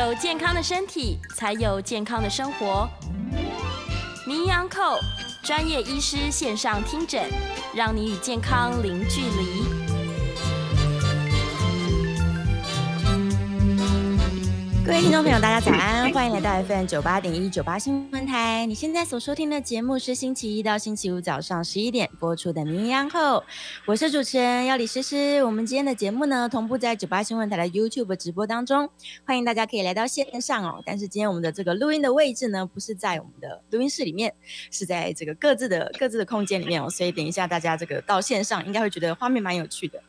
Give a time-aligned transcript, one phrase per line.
[0.00, 2.88] 有健康的身体，才有健康的生活。
[4.26, 4.98] 名医扣
[5.42, 7.28] 专业医师线上听诊，
[7.74, 9.79] 让你与健康零距离。
[14.82, 18.64] 各位听众朋友，大家早安， 欢迎来到 FM 九八点一九八新闻台。
[18.66, 23.38] 你现在所收听的节目是星期一到星期五早上十一点播出的《名扬后》，
[23.86, 25.44] 我是主持人要李诗诗。
[25.44, 28.88] 我们今天的节目呢，同步在九八新闻台的 YouTube 直播当中，
[29.24, 30.82] 欢迎大家可以来到线上哦。
[30.84, 34.34] 但是今天我们的这个录音的位置呢，不是在我们的录音室里面，
[34.70, 36.88] 是在这个各自的各自的空间里面哦。
[36.88, 40.02] 所以等一下大家这个到线上，应该会觉得画面蛮有趣的。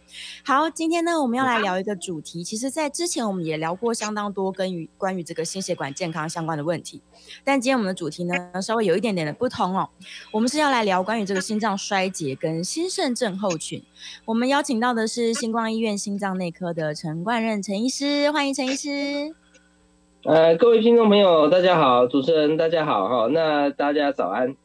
[0.45, 2.43] 好，今天呢，我们要来聊一个主题。
[2.43, 7.01] 其实，在之前我们也聊过相当多跟于关于这个心血管健康相关的问题，
[7.43, 9.89] 但今天我们的主题呢，稍微有一点点的不同哦。
[10.31, 13.83] 我们是要来聊关于这个心脏衰竭跟心肾症候群。
[14.25, 19.33] 我们邀请到的是星光医院心脏内科的陈冠任陈医师，欢迎陈医师。
[20.23, 24.55] 呃，各位听众朋友，大家好，主持人大家好哈，那大家早安。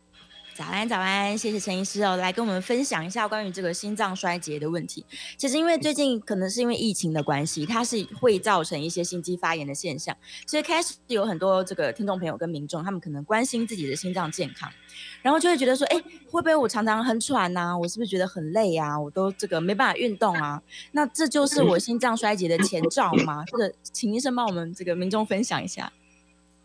[0.57, 5.05] 早安，早安，谢谢陈医师哦，来跟我们分享一下关于这个心脏衰竭的问题。
[5.37, 14.73] 其实因为最近可能是因为疫情的关系，它是会造成一些心肌发炎的现象，所以开始有很多这个听众朋友跟民众，他们可能关心自己的心脏健康，
[15.21, 17.77] 然后就会觉得说，哎，会不会我常常很喘呐？
[17.77, 18.98] 我是不是觉得很累啊？
[18.98, 20.63] 我都这个没办法运动啊？
[20.93, 23.45] 那这就是我心脏衰竭的前兆吗？
[23.47, 25.93] 这个，请医生帮我们这个民众分享一下。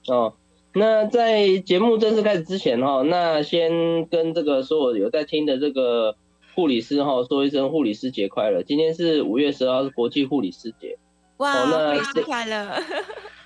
[0.08, 0.34] 哦。
[0.74, 6.16] 那在节目正式开始之前哈，那先跟这个所有有在听的这个
[6.56, 8.64] 护理师哈说一声护理师节快乐。
[8.64, 10.98] 今天是五月十号，是国际护理师节。
[11.38, 12.82] 哇，护理师快乐。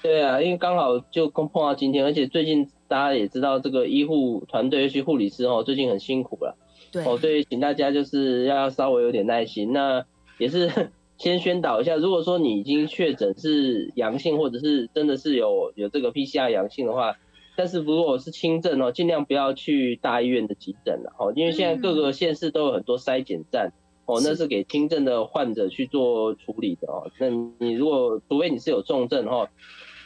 [0.04, 6.56] 对啊，因为刚好就碰碰到今天，而且最近大家也知道这个医护团队，尤其护理师哦，最近很辛苦了。
[6.92, 7.04] 对。
[7.06, 9.74] 哦，所以请大家就是要稍微有点耐心。
[9.74, 10.06] 那
[10.38, 10.92] 也是。
[11.18, 17.16] 先宣导一下，如果说你已经确诊是阳性，或者是真的是有有这个 PCR 阳性的话，
[17.56, 23.72] 但是如果是轻症哦，尽量不要去大医院的急诊了哦，因为现在各个县市都有很多筛检站
[24.06, 27.10] 哦，那是给轻症的患者去做处理的哦。
[27.18, 27.30] 那
[27.66, 29.50] 你如果除非你是有重症哈，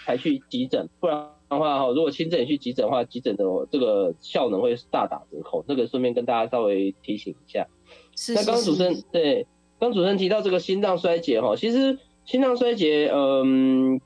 [0.05, 5.65] 才去急诊，不然的话哈，如果轻症也去急诊的话，急诊的这个效能会大打折扣。
[5.67, 7.67] 这个顺便跟大家稍微提醒一下。
[8.15, 8.35] 是。
[8.35, 9.47] 那刚刚主持人对。
[9.79, 14.01] 刚主持人提到这个心脏衰竭哈，其实心脏衰竭，嗯，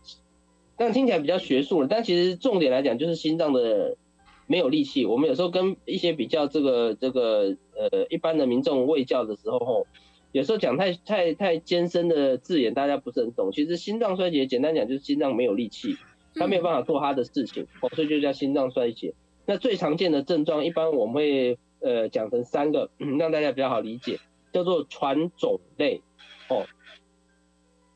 [0.78, 3.97] 但听起来比较学术了，但其实重点来讲就是心脏的
[4.45, 5.06] 没有力气。
[5.06, 9.88] 我们有时候跟一些比较这个这个呃一般的民众喂教的时候吼，
[10.31, 13.51] 有时候讲太太太艰深的字眼，大家不是很懂。
[13.51, 15.97] 其实心脏衰竭简单讲就是心脏没有力气，
[16.35, 19.13] 它没有办法做它的事情，哦，所以就叫心脏衰竭。
[19.45, 22.89] 那最常见的症状，一般我们会呃讲成三个，
[23.19, 24.19] 让大家比较好理解。
[24.53, 26.02] 叫做喘肿类，
[26.47, 26.64] 哦，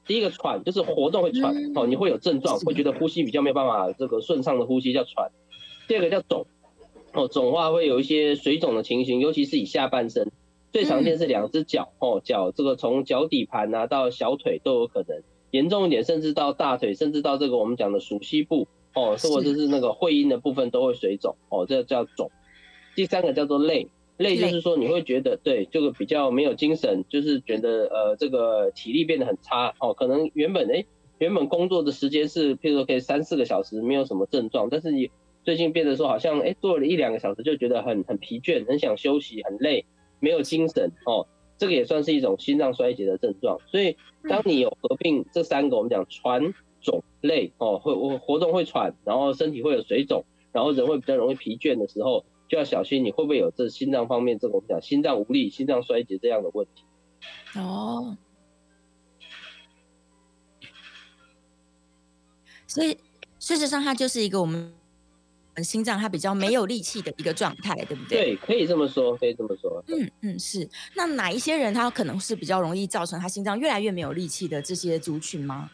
[0.05, 5.31] 第一个喘就是活动会喘，哦，你会有症状，会觉得呼吸比较没有办法这个顺畅的呼吸叫喘。
[5.87, 6.47] 第二个叫肿，
[7.13, 10.31] 哦，肿化会有一些水肿的情形，尤其是以下半身，
[10.73, 22.31] 最常见是两只脚，哦，脚这个从脚底盘啊到小腿都有可能，严重一点甚至到大腿，甚至到这个我们讲的属膝部，哦，或者是那个会阴的部分都会水肿，哦，这叫肿。
[22.95, 23.89] 第三个叫做累。
[24.17, 30.83] 累就是说你会觉得对这个比较没有精神，就是觉得呃这个体力变得很差哦，可能原本哎
[31.19, 35.11] 原本工作的时间是譬如说可以三四个小时没有什么症状，但是你
[35.43, 39.85] 最近变得说好像哎做了一两个小时就觉得很很疲倦，很想休息，很累，
[40.19, 41.27] 没有精神哦，
[41.59, 43.59] 这个也算是一种心脏衰竭的症状。
[43.67, 43.95] 所以
[44.27, 52.25] 当你有合并这三个，我们讲喘、肿、累哦，会我活动会喘，然后身体会有水肿，然后人会比较容易疲倦的时候。
[52.47, 56.83] 就要小心，你会不会有这心脏方面这种讲心脏无力、心脏衰竭这样的问题？
[57.59, 58.17] 哦，
[62.67, 62.97] 所以
[63.39, 64.73] 事实上，它就是一个我们
[65.63, 68.35] 心脏它比较没有力气的一个状态，对不对？
[68.35, 69.83] 对，可以这么说，可以这么说。
[69.87, 70.69] 嗯嗯，是。
[70.95, 75.71] 那哪一些人他可能是比较容易造成他心脏越来越没有力气的这些族群吗？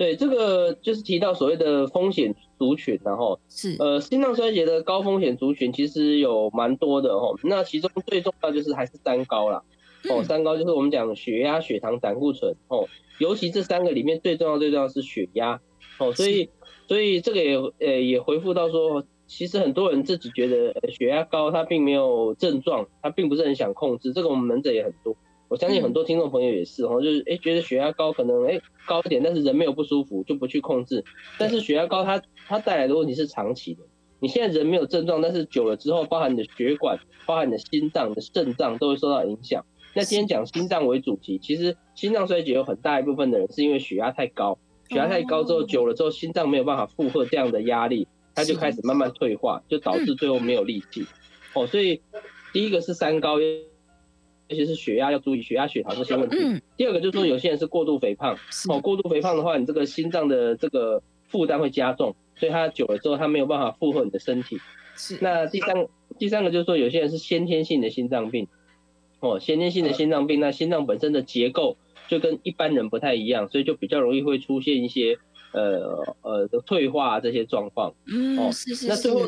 [0.00, 3.76] 对，这个就是提到所谓的风险族群，然后是。
[3.78, 7.38] 呃心脏衰竭的高风险族群其实有蛮多的哦。
[7.42, 9.62] 那其中最重要就是还是三高啦，
[10.08, 12.88] 哦，三高就是我们讲血压、血糖、胆固醇哦，
[13.18, 15.60] 尤其这三个里面最重要最重要是血压
[15.98, 16.48] 哦，所以
[16.88, 17.56] 所以这个也
[17.86, 25.14] 呃也回复到说，其实很多人自己觉得血压高，他并没有症状，他并不是很想控制，这个我们门诊也很多。
[25.50, 31.04] 我相信很多听众朋友也是哦，就是哎觉得血压高可能哎高一点，但是人没有不舒服就不去控制。
[31.40, 33.80] 但是血压高它它带来的问题是长期的。
[34.20, 39.66] 你现在人没有症状，但是久了之后，包含你的血管、包含你的心脏、你的肾脏都会受到影响。
[39.92, 44.56] 那今天讲心脏为主题，其实心脏衰竭有很大一部分的人是因为血压太高，
[44.88, 48.06] 血压太高之后，久了之后，心脏没有办法负荷这样的压力，
[48.36, 51.04] 它就开始慢慢退化，就导致最后没有力气。
[51.54, 52.00] 哦，所以
[52.52, 53.38] 第一个是三高，
[54.50, 56.36] 尤其是血压要注意，血压、血糖这些问题。
[56.76, 58.36] 第二个就是说，有些人是过度肥胖。
[58.68, 64.58] 哦，过度肥胖的话，你这个心脏的这个负担会加重，所以它久了之后，它没有办法负荷你的身体。
[64.96, 65.18] 是。
[65.20, 65.86] 那第三
[66.18, 68.48] 第三个就是说，有些人是先天性的心脏病。
[69.20, 71.76] 哦，先天性的心脏病，那心脏本身的结构
[72.08, 75.16] 就跟一般人不太一样，所以就比较容易会出现一些
[75.52, 77.94] 呃呃的退化这些状况。
[78.12, 78.88] 嗯，是是是。
[78.88, 79.20] 那最后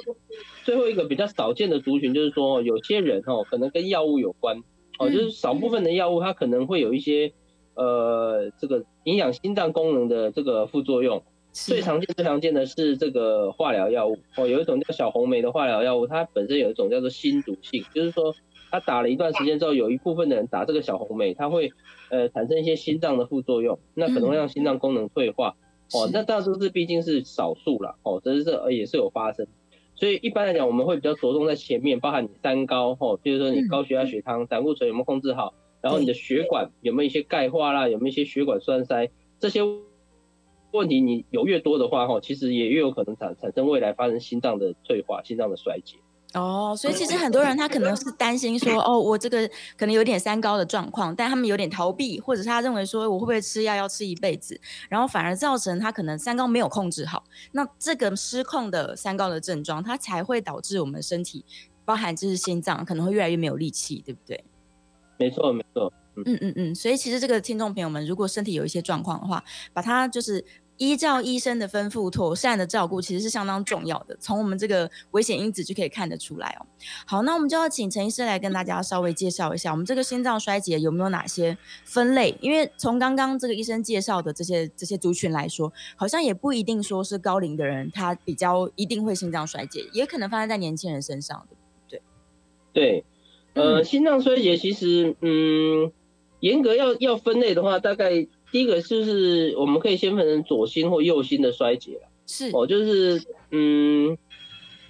[0.64, 4.60] 最后一个比较少见的族群就是说，有些人哦，可能跟药物有关。
[5.02, 7.32] 哦，就是少部分的药物它可能会有一些
[7.74, 11.22] 呃这个影响心脏功能的这个副作用。
[11.52, 14.16] 最常见最常见的是这个化疗药物。
[14.36, 18.34] 哦，有一种叫小红梅的化疗药物，它本身有一种叫做心毒性，就是说。
[18.74, 21.70] 它打了一段时间之后，有一部分的人打这个小红梅，它会
[22.08, 25.56] 呃产生一些心脏的副作用，那可能会让心脏功能退化。
[25.92, 29.46] 哦，那大多是毕竟是少数了，哦，这是这也是有发生。
[30.02, 39.08] 所以一般来讲，我们会比较着重在前面，包含你三高，吼，比如说你高血压、血糖、胆固醇有没有控制好，然后你的血管有没有一些钙化啦，有没有一些血管栓塞
[39.38, 39.60] 这些
[40.72, 45.98] 问题，你有越多的话，吼，其实也越有可能产产生未来发生心脏的退化、心脏的衰竭。
[46.34, 49.46] 哦，所以其实很多人他可能是担心说，哦，我这个
[49.76, 54.58] 可能有点三高的状况，但他们有点逃避，或者是他认为说，我会不会吃药要吃一辈子，
[54.88, 61.44] 然后反而造成他可能三高没有控制好，那这个失控的三高的症状，它才会导致我们身体，
[61.84, 64.42] 包含就是心脏可能会越来越没有力气，对不对？
[65.18, 65.92] 没错，没错。
[66.14, 69.44] 嗯嗯嗯，所以其实这个听众朋友们，如果身体有一些状况的话，
[69.74, 70.42] 把它就是。
[70.82, 74.16] 依照医生的吩咐，妥善的照顾其实是相当重要的。
[74.18, 76.66] 从我们这个危险因子就可以看得出来哦。
[77.06, 82.36] 好，那我们就要请陈医师来跟大家稍微介绍一下，我们这个心脏衰竭有没有哪些分类？
[82.40, 91.56] 因为从刚刚这个医生介绍的这些这些族群来说，好像也不一定说是高龄的人他比较一定会心脏衰竭，也可能发生在年轻人身上的。
[91.88, 92.02] 对，
[92.72, 93.04] 对，
[93.54, 95.92] 呃，心脏衰竭其实，嗯，
[96.40, 98.26] 严格要要分类的话，大概。
[98.52, 104.16] 第一个就是我们可以先分成左心或右心的衰竭是哦，就是嗯，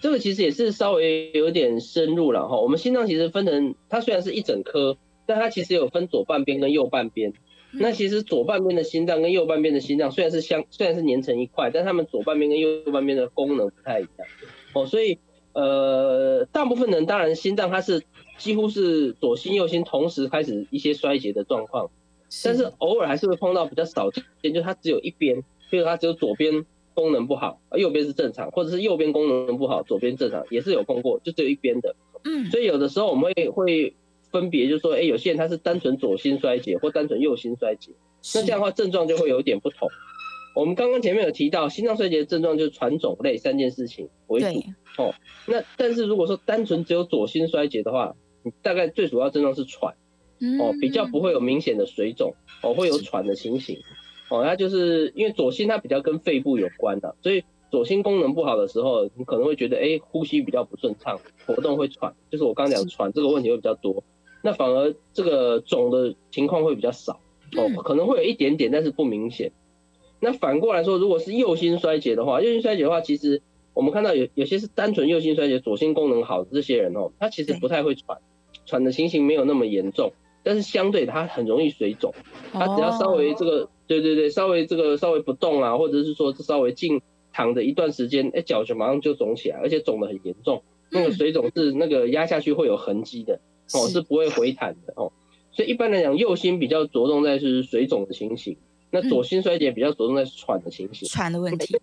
[0.00, 2.60] 这个其实也是稍微有点深入了哈。
[2.60, 7.32] 我们心脏其实分成，它虽然是一整颗，但它其实有分左半边跟右半边。
[7.70, 14.28] 那其实左半边的心脏跟右半边的心脏虽然是相，虽然是连成一块，但它们左半边跟右半边的功能不太一样
[14.74, 14.84] 哦。
[14.84, 15.18] 所以
[15.54, 18.02] 呃，大部分人当然心脏它是
[18.36, 21.90] 几乎是左心右心同时开始一些衰竭的状况。
[22.44, 26.64] 但是偶尔还是会碰到比较少见，就它只有一边，比如它只有左边
[26.94, 31.94] 功能不好，右边是正常，或者是右边功能不好，左边正常，也是有碰过，就只有一边的。
[32.24, 33.94] 嗯，所以有的时候我们会会
[34.30, 37.92] 分别，就是说，哎，有些人他是单纯左心衰竭或单纯右心衰竭，
[38.34, 39.88] 那这样的话症状就会有一点不同。
[40.54, 44.46] 我们刚刚前面有提到心脏衰竭的症状就是传种类三件事情为主
[44.98, 45.14] 哦。
[45.46, 49.94] 那但是如果说单纯只有左心衰竭的话，你大概最主要症状是喘。
[50.60, 53.78] 哦，比较不会有明显的水肿，哦，会有喘的情形，
[54.28, 64.02] 哦，那就是因为左心它比较跟肺部有关的，所以左心功能不好的时候，你可能会觉得，哎，呼吸比较不顺畅，活动会喘，就是我刚讲喘这个问题会比较多，
[64.42, 67.20] 那反而这个肿的情况会比较少，
[67.56, 69.52] 哦，可能会有一点点，但是不明显。
[70.18, 73.42] 那反过来说，如果是右心衰竭的话，右心衰竭的话，其实
[73.74, 78.18] 我们看到有有些是单纯右心衰竭，左心功能好的这些人哦，他其实不太会喘，
[78.66, 80.12] 喘的情形没有那么严重。
[80.42, 82.12] 但是相对它很容易水肿，
[82.52, 87.00] 它只要稍微这个，对对对，稍微这个稍微不动啊，或者是说稍微静
[87.32, 90.62] 躺着一段时间，哎，脚就马上就肿起来，而且肿得很严重。
[90.90, 93.40] 那个水肿是那个压下去会有痕迹的，
[93.72, 95.12] 哦，是不会回弹的哦。
[95.52, 98.56] 所以一般来讲，右心比较着重在是水肿的情形，
[98.90, 101.08] 那左心衰竭比较着重在喘的情形。
[101.08, 101.78] 喘的问题。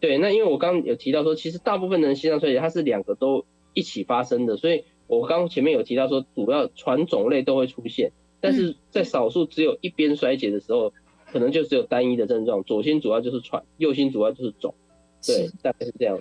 [0.00, 4.84] 对，那因为我刚刚有提到说，其实大部分人心脏衰竭它是两个都一起发生的，所以。
[5.06, 8.10] 我刚前面有提到说，主要传种类都会出现，
[8.40, 10.92] 但是在少数只有一边衰竭的时候，
[11.32, 14.74] 可能就只有单一的症状，左心主要就是喘，右心主要就是肿，
[15.24, 16.18] 对，大概是这样。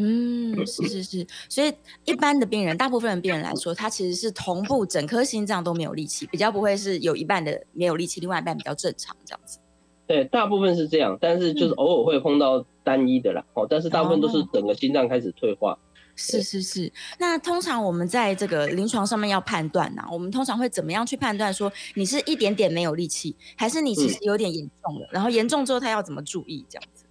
[0.00, 1.72] 嗯，是是是，所以
[2.04, 9.58] 一般的病人，大部分的病人来说，他其实是同步整颗心脏都没有力气，比较不会是有一半的没有力气，另外一半比较正常这样子。
[10.06, 15.76] 对，大部分是这样，但是就是偶尔会碰到单一的啦，哦，但是大部分都是整个心脏开始退化。
[16.18, 25.08] 是是是，那通常我们在这个临床上面要判断呢，我们通常会怎么样去判断说你是一点点没有力气，还是你其实有点严重了？
[25.12, 27.04] 然后严重之后他要怎么注意这样子？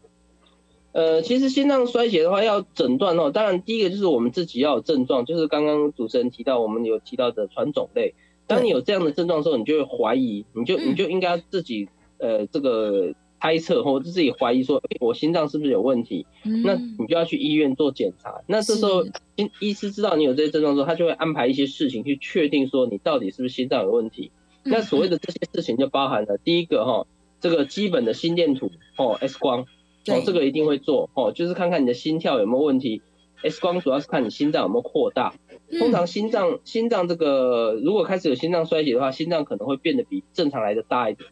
[0.92, 8.14] 呃，其实心脏衰竭的话要诊断哦，当然第一个就是我们自己要有症状，就是刚刚主持人提到我们有提到的传种类，
[8.46, 11.88] 当你有这样的症状的时候，你就会怀疑，你就你就应该自己
[12.18, 16.26] 呃这个猜测或者自己怀疑说，哎，我心脏是不是有问题？
[16.64, 18.42] 那你就要去医院做检查。
[18.48, 19.04] 那这时候
[19.36, 24.32] 医医师知道你有这些症状之后，他就会安排一些事情去确定说你到底是不是心脏有问题。
[24.64, 27.08] 那所谓的这些事情就包含了第一个哈，
[27.40, 33.02] 这个基本的心电图哦，X 光哦，这个一定会做哦，就是看看你的心跳有没有问题。
[33.44, 35.34] X 光主要是看你心脏有没有扩大。
[35.78, 41.30] 通常心脏心脏这个如果开始有心脏衰竭的话，心脏可能会变得比正常来的大一点。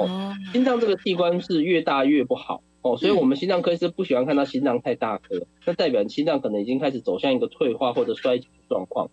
[0.00, 9.08] 哦，心脏这个器官是越大越不好哦，所以我们心脏科是不喜欢看到心脏太大颗，那代表心脏可能已经开始走向一个退化或者衰竭的状况。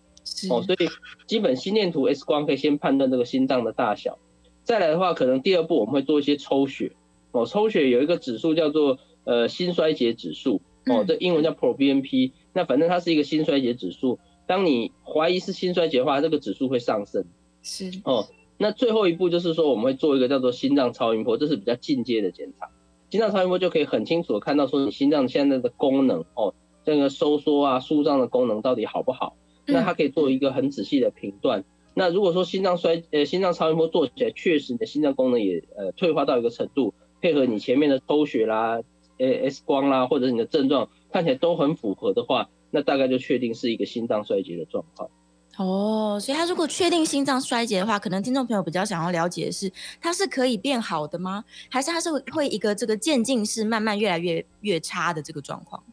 [0.50, 0.88] 哦，所以
[1.26, 4.20] 基本心电图 X 光可以先判断这个心脏的大小。
[4.64, 6.92] 再来的话，可能第二步我们会做一些抽血。
[7.32, 10.62] 哦，抽血有一个指数叫做呃心衰竭指数。
[10.86, 12.34] 哦，这英文叫 proBNP。
[12.54, 14.20] 那反正它是一个心衰竭指数。
[14.46, 17.26] 当你怀疑是心衰竭的话，这个指数会上升。
[17.64, 17.92] 是。
[18.04, 18.28] 哦。
[18.62, 22.70] 那最后一步就是说，我们会做一个叫做心脏超音波，这是比较进阶的检查。
[23.10, 26.54] 心脏超音波就可以很清楚的看到说你心脏现在的功能哦，
[26.86, 29.36] 这个收缩啊、舒张的功能到底好不好？
[29.66, 31.66] 那它可以做一个很仔细的评断。
[31.96, 38.80] 那如果说心脏衰呃心脏超音波做起来确实你的心脏功能也呃退化到一个程度，配合你前面的抽血啦、
[39.18, 45.10] 呃 X 光啦，或者你的症状看起来都很符合的话，那大概就确定是一个心脏衰竭的状况。
[45.58, 51.44] 哦，所以他如果确定心脏衰竭的话，可能听众朋友比较想要了解的是，它是可以变好的吗？
[51.70, 55.84] 还是它是会一个这个渐进式慢慢越来越越差的这个状况？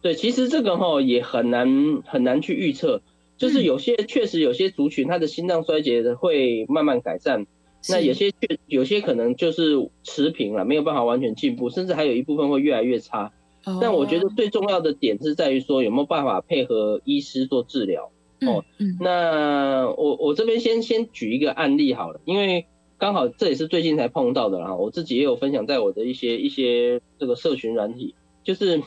[0.00, 1.68] 对，其实这个哈也很难
[2.06, 3.02] 很难去预测，
[3.36, 7.46] 就是有些确实有些族群他的心脏衰竭的会慢慢改善，
[7.90, 13.30] 那有些确有些可能就是持平了，没有办法完全进步，甚至还有一部分会越来越差。
[13.78, 18.10] 但我觉得最重要的点是在于说有没有办法配合医师做治疗。
[18.46, 18.64] 哦，
[19.00, 22.66] 那我我这边先先举一个案例好了，因为
[22.96, 28.82] 刚好这也是最近才碰到的啦，我自己也有分享在我的一些一些这个社群软体，就是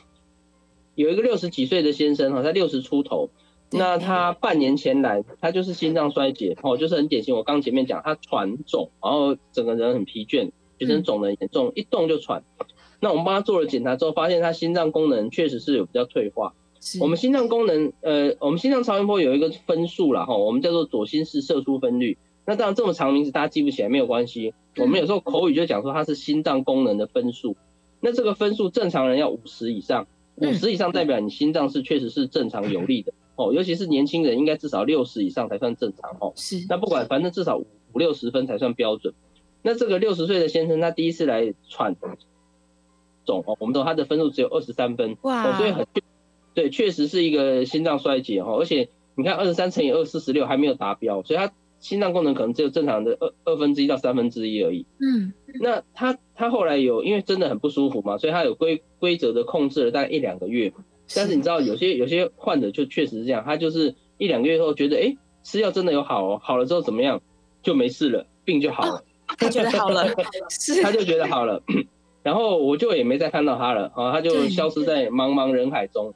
[0.96, 3.30] 有一个六十几岁的先生哈，他六十出头，
[3.72, 12.44] 那他半年前来，他就是心脏衰竭哦，就是很典型，我刚前面讲他喘肿，然后整个人很疲倦，全身肿的严重，一动就喘，
[13.00, 16.54] 那我们帮他做了检查之后，发现他心脏功能确实是有比较退化。
[17.00, 22.18] 我们心脏功能，呃，我们心脏超音波有一个分数了哈，我们叫做左心室射出分率。
[22.46, 27.56] 那当然这么长名字大家记不起来没有关系，我们有时候口语就讲说它是心脏功能的分数。
[28.02, 36.34] 那这个分数正常人要五十以上，五十以上代表你心脏是确实是正常有力的哦，尤其是年轻人应该至少六十以上才算正常哦。
[36.36, 36.66] 是。
[36.68, 39.14] 那不管反正至少五六十分才算标准。
[39.62, 41.96] 那这个六十岁的先生他第一次来喘
[43.24, 45.88] 总哦，我们都他的分数只有二十三分，哇，所以很。
[46.54, 54.86] 对，确实是一个心脏衰竭哈，而且你看二十三乘以二四十六还没有达标，所以他心脏功能可能只有正常的二二分之一到三分之一而已。
[55.00, 60.72] 嗯，那他他后来有因为真的很不舒服嘛，所以他有规规则的控制了大概一两个月。
[61.16, 67.22] 但是你知道有些有些患者就确实是这样，他就是一两个月后觉得哎吃药真的有好，好了之后怎么样
[67.62, 69.04] 就没事了，病就好了，
[69.38, 70.08] 他觉得好了，
[70.50, 71.62] 是他就觉得好了，
[72.24, 76.14] 然后我就也没再看到他了啊，他就消失在茫茫人海中。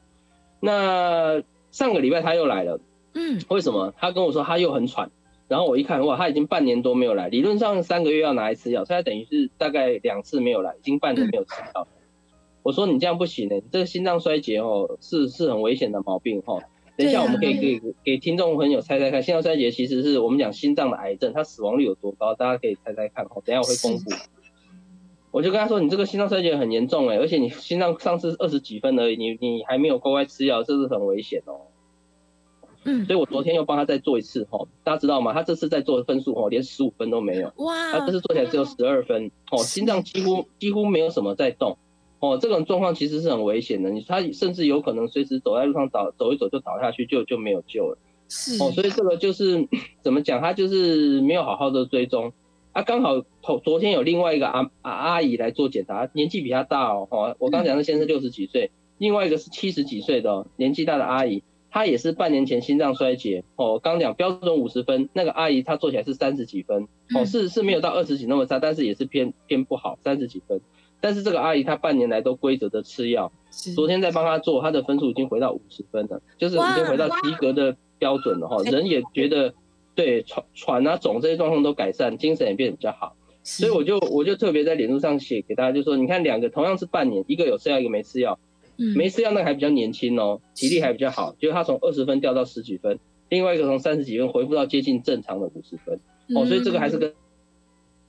[0.59, 2.79] 那上个礼拜他又来了，
[3.13, 3.93] 嗯，为什么？
[3.97, 5.11] 他跟我说他又很喘，
[5.47, 11.87] 然后我一看，哇，他已经半年多没有来，理论上三个月要拿一次药，所以他等于是大概两次没有来，已经半年没有吃药。
[12.63, 16.59] 我说你这样不行呢，你这个心脏衰竭哦，是是很危险的毛病哈。
[16.97, 22.33] 等一下我们可以给给听众朋友猜猜看，心脏衰竭其实是我们讲心脏的癌症，它死亡率有多高？
[22.33, 23.41] 大家可以猜猜看哦。
[23.45, 24.09] 等下我会公布。
[25.37, 31.61] 我就跟他说，你这个心脏衰竭很严重哎，而且你心脏上次二十几分而已，你你还没有乖乖吃药，这是很危险哦。
[32.85, 35.33] 嗯，所以我昨天又帮他再做一次哦，大家知道吗？
[35.33, 37.53] 他这次在做的分数哦，连十五分都没有。
[37.57, 37.91] 哇！
[37.91, 41.77] 他这次做起来只有十二分哦，心脏几乎几乎没有什么在动
[42.19, 47.99] 哦，这种状况其实是很危险的，你他甚至有可能随时走在路上倒走一走就倒下去，就就没有救了。
[48.27, 49.67] 是哦，所以这个就是
[50.01, 52.33] 怎么讲，他就是没有好好的追踪。
[52.77, 58.69] 他刚好昨昨天有另外一个阿阿阿姨来做检查，年纪比他大哦，哈，我刚讲的先生六十几岁，
[58.99, 61.41] 另外一个是七十几岁的年纪大的阿姨，
[61.71, 70.61] 她也是半年前心脏衰竭哦，刚讲标准五十分，那个阿姨她做起来是三十几分哦，是是没有到二十几那么差，但是也是偏偏不好，三十几分，
[71.01, 73.31] 但是这个阿姨她半年来都规则的吃药，
[73.75, 79.55] 昨天在帮她做，她的分数已经回到五十分了，就是已经回到及格的标准了哈，人也觉得。
[79.97, 88.37] 对喘喘啊肿这些状况都改善，精神也变得比较好，所以我就我就特别在脸书上写给大家，就说你看两个同样是半年，一个有吃药，一个没吃药，
[88.95, 92.99] 没吃药那个还比较年轻哦，体力还比较好，就是他从二十分掉到十几分，
[93.29, 95.99] 另外一个从三十几分恢复到接近正常的五十分，
[96.35, 97.11] 哦，所以这个还是跟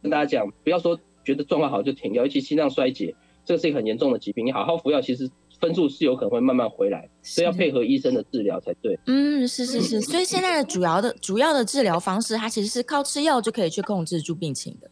[0.02, 3.14] 跟大家讲，不要说觉得状况好就停掉，尤其心脏衰竭，
[3.46, 8.98] 这个是一个很严重的疾病，你好好服药，其实分数是有可能会慢慢回来，所以要配合医生的治疗才对。
[9.06, 14.90] 嗯，是是是，所以现在的主要的主要的治疗方式，它其实是靠吃药就可以去控制住病情的。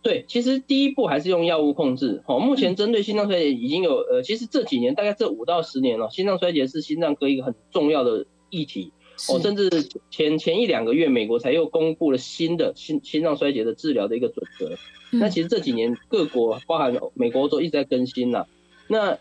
[0.00, 2.22] 对，其实第一步还是用药物控制。
[2.26, 8.92] 哦，目前针对心脏衰竭已经有呃，其实这几年大概这五到十年了，心脏衰竭是心脏科一个很重要的议题。
[9.28, 9.68] 哦，甚至
[10.10, 14.70] 前前一两个月，美国才又公布了新的心心脏衰竭的治疗的一个准则。
[15.10, 18.46] 那其实这几年各国，包含美国都一直在更新了。
[18.86, 19.18] 那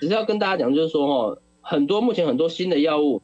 [0.00, 3.22] 只是要跟大家讲，就是说哦，很多目前很多新的药物。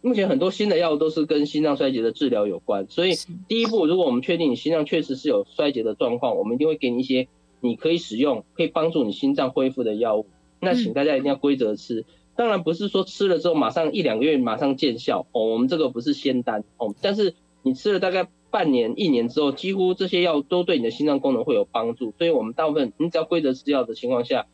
[0.00, 3.12] 目前很多新的药物都是跟心脏衰竭的治疗有关，所以
[3.46, 7.28] 第一步，如果我们确定你心脏确实是有衰竭的状况，我们一定会给你一些
[7.60, 10.26] 你可以使用、可以帮助你心脏恢复的药物。
[10.58, 22.12] 那请大家一定要规则吃，当然不是说吃了之后马上一两个月马上见效哦，我们这个不是仙丹哦，但是你吃了大概半年、一年之后，几乎这些药都对你的心脏功能会有帮助。
[22.18, 24.46] 所以我们大部分你只要规则吃药的情况下，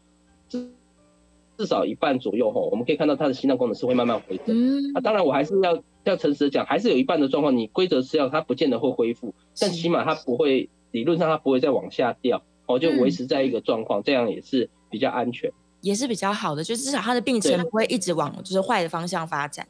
[1.56, 4.92] 至少一半左右吼，我们可以看到他的心脏功能是会慢慢回升。
[4.94, 19.66] 啊，当然我还是要要诚实的讲，还是有一半的状况，你规则吃药它不见得会恢复，但起码它不会，理论上它不会再往下掉，哦，就维持在一个状况，这样也是比较安全，也是比较好的，就至少他的病程不会一直往就是坏的方向发展。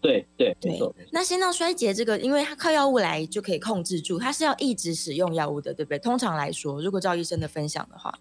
[0.00, 0.78] 对对对。
[1.10, 5.98] 那心脏衰竭这个，因为它靠药物来就可以控制住，它是要一直使用药物的，对不对？
[5.98, 8.16] 通常来说，如果照医生的分享的话。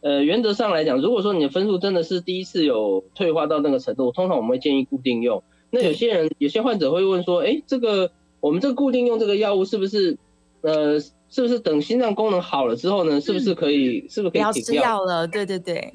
[0.00, 5.42] 呃，原则上来讲，如果说你的分数真的是第一次有退化到那个程度，通常我们会建议固定用。
[5.70, 10.16] 那有些人，有些患者会问说，哎，这个我们这个固定用这个药物是不是，
[10.60, 14.42] 呃，是不是等心脏功能好了之后呢，是不是可以，是不是可以停掉？
[14.42, 15.92] 不要吃药了，对对对。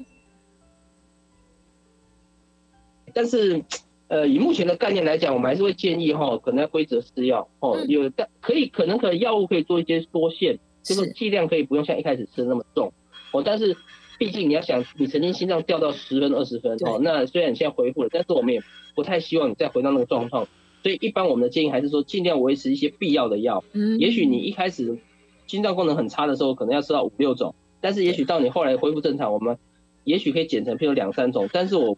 [3.14, 3.64] 但是，
[4.08, 12.92] 呃，以目前的概念来讲，我们还是会建议哈，可能要规则吃药哦，有但可以，可能可能药物可以做一些缩限，就是剂量可以不用像一开始吃的那么重。
[13.32, 13.76] 哦，但是
[14.18, 18.62] 毕竟你要想，你曾经心脏掉到十分、二十分哦，那虽然你现在恢复了，但是我们也
[18.94, 20.46] 不太希望你再回到那个状况，
[20.82, 23.64] 所以一般我们的建议还是说，尽量维持一些必要的药。
[23.72, 24.98] 嗯，也许你一开始
[25.46, 29.58] 心脏功能很差的时候，可能要吃到五六种，但是也许到你后来恢复正常，我们
[30.04, 31.96] 也许可以减成譬如两三种，但是我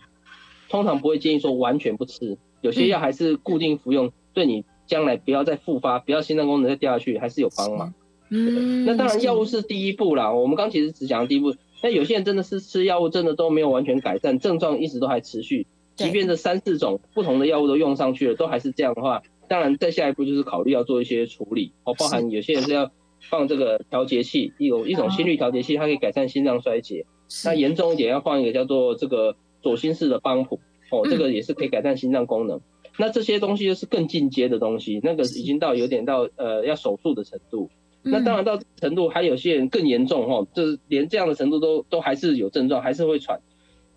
[0.68, 7.92] 通常不会建议说完全不吃，有些药还是固定服用，对你将来不要再复发，不要心脏功能再掉下去，还是有帮忙。
[8.29, 10.33] 嗯，那当然药物是第一步啦。
[10.33, 11.55] 我们刚其实只讲第一步，
[11.87, 15.68] 但有些人真的是吃药物真的都没有完全改善，症状一直都还持续。
[15.94, 22.90] 即便这三四种不同的药物都用上去了，都还是这样的话，当然再下一步就是考虑要做一些处理哦，包含有些人是要
[23.31, 27.07] 放这个调节器，一种一种心率调节器，它可以改善心脏衰竭。
[27.44, 30.59] 那严重一点要放一个叫做这个左心室的帮谱
[30.90, 32.61] 哦，这个也是可以改善心脏功能。
[32.99, 37.70] 那这些东西就是更进阶的东西，那个已经到有点到呃要手术的程度。
[38.06, 43.40] 那当然到程度，还有些人更严重哈，就是连这样的程度都都还是有症状，还是会喘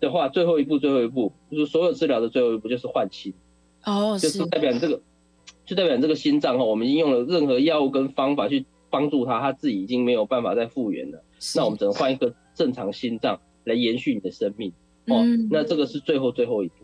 [0.00, 3.32] 的话，最后一步最后一步就是所有治疗的最后一步就是换心
[3.84, 5.00] 哦，就是代表你这个，
[5.64, 11.22] 就代表你这个心脏哈，我们已经用了任何药物跟方法去帮助他，他自己已经没有办法再复原了，
[11.54, 14.72] 那我们只能换一个正常心脏来延续你的生命。
[15.06, 16.79] 哦，那这个是最后最后一步。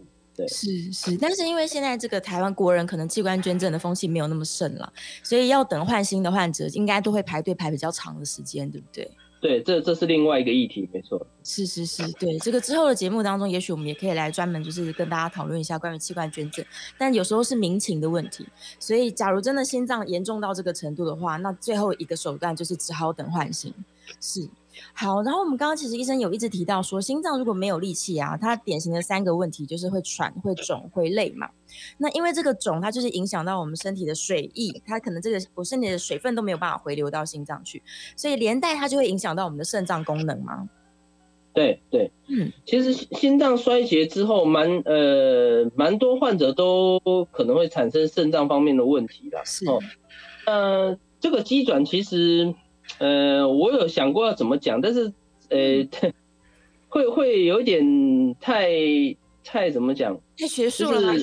[0.49, 9.09] 是是，但是因为现在这个台湾国人可能器官捐赠的风气没有那么盛了，所以要等换新的患者应该都会排队排比较长的时间，对不对？
[9.38, 11.25] 对，这这是另外一个议题，没错。
[11.44, 16.64] 是是是，对这个之后的节目当中，也许我们也可以来专门就是跟大家讨论一下关于器官捐赠，
[16.99, 18.49] 但有时候是民情的问题，
[18.81, 23.72] 所以假如真的心脏严重到这个程度的话，那最后一个手段就是只好等换心。
[24.20, 24.49] 是。
[24.92, 31.48] 好，然后我们刚刚其实医生有一直提到说，心脏如果没有力气啊，它典型的三个问题就是会喘、会肿、会累嘛。
[31.98, 37.82] 那因为这个肿，它就是影响到我们身体的水液，它可能这个我身体的水分都没有办法回流到心脏去，
[38.16, 40.68] 所以连带它就会影响到我们的肾脏功能吗？
[41.52, 47.00] 对对，嗯，其实心脏衰竭之后，蛮呃蛮多患者都
[47.32, 49.40] 可能会产生肾脏方面的问题啦。
[49.44, 49.80] 是哦，
[50.46, 52.54] 呃，这个机转其实。
[52.99, 55.12] 呃，我有想过要怎么讲，但是
[55.51, 55.87] 呃，
[56.88, 58.70] 会会有点太
[59.44, 60.18] 太怎么讲？
[60.38, 61.14] 太学术了。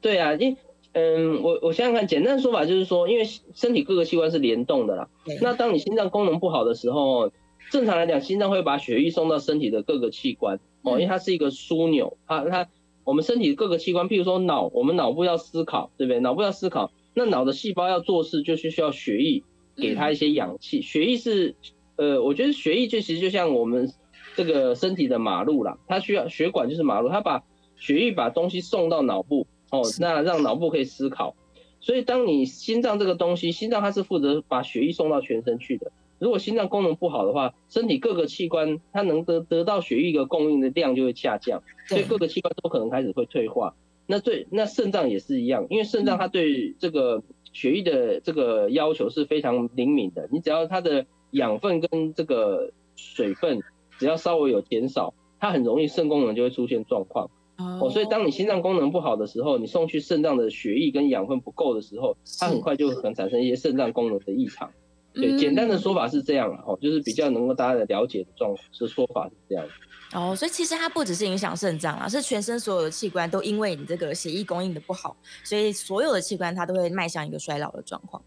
[0.00, 0.56] 对啊，因
[0.92, 5.08] 嗯，我我想想看，简单的说法就是说，因为身体各个器官是联动的啦。
[5.42, 7.30] 那当你心脏功能不好的时候，
[7.70, 12.16] 正常来讲，心脏会把血液送到身体的各个器官哦，因为它是一个枢纽。
[12.26, 12.68] 它它
[13.04, 16.20] 我们身体各个器官，譬如说脑，我们脑部要思考，对不对？
[16.20, 19.42] 脑部要思考，那脑的细胞要做事，就是需要血液。
[19.80, 21.54] 给他一些氧气，血液是，
[21.96, 23.92] 呃，我觉得血液就其实就像我们
[24.36, 27.44] 这个身体的马路啦，它需要血管就是马路，它把
[27.76, 31.34] 血液把东西送到脑部，哦，那让脑部可以思考。
[31.80, 43.74] 所以当你心脏这个东西，心脏它是负责把血液送到全身去的，如果心脏功能不好的话，身体各个器官它能得得到血液的供应的量就会下降，所以各个器官都可能开始会退化。
[44.10, 47.22] 那对那肾脏也是一样，因为肾脏它对这个
[47.58, 53.58] 血液的这个要求是非常灵敏的，你只要它的养分跟这个水分
[53.98, 57.28] 只要稍微有减少，它很容易肾功能就会出现状况。
[57.56, 64.70] 哦，所以当你心脏功能不好的时候，你送去肾脏的血液跟养分不够的时候，它很快就可能产生一些肾脏功能的异常。
[65.12, 69.66] 对，简单的说法是这样了，哦，就是比较能够大家的了解的状是说法是这样。
[70.14, 78.22] 哦，所以其实它不只是影响肾脏啊，是全身所有的器官都因为你这个血液供应的不好，所以所有的器官它都会迈向一个衰老的状况。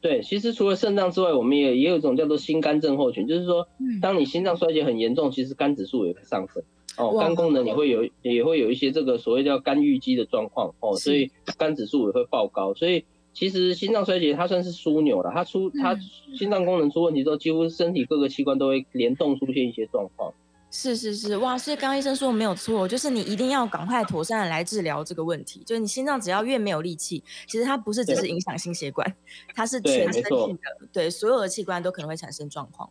[0.00, 3.66] 对，其实除了肾脏之外，我们也也有一种叫做心肝症候群，就是说，
[4.00, 6.62] 当你心脏衰竭很严重，其实肝指数也会上升。
[6.96, 12.72] 哦，肝功能也会有，也会有一些这个所谓叫肝郁积的状况哦，所以肝指数也会爆高。
[12.72, 15.98] 所以其实心脏衰竭它算是枢纽了，它出它
[16.38, 20.32] 心脏功能出问题之后，几乎身体各个器官都会联动出现一些状况。
[20.78, 21.56] 是是是，哇！
[21.56, 25.62] 所以刚刚医生说没有错，就是你一定要赶快妥善的来治疗这个问题。
[25.64, 29.10] 就是你心脏只要越没有力气，其实它不是只是影响心血管，
[29.54, 32.90] 它是全身性的，对所有的器官都可能会产生状况。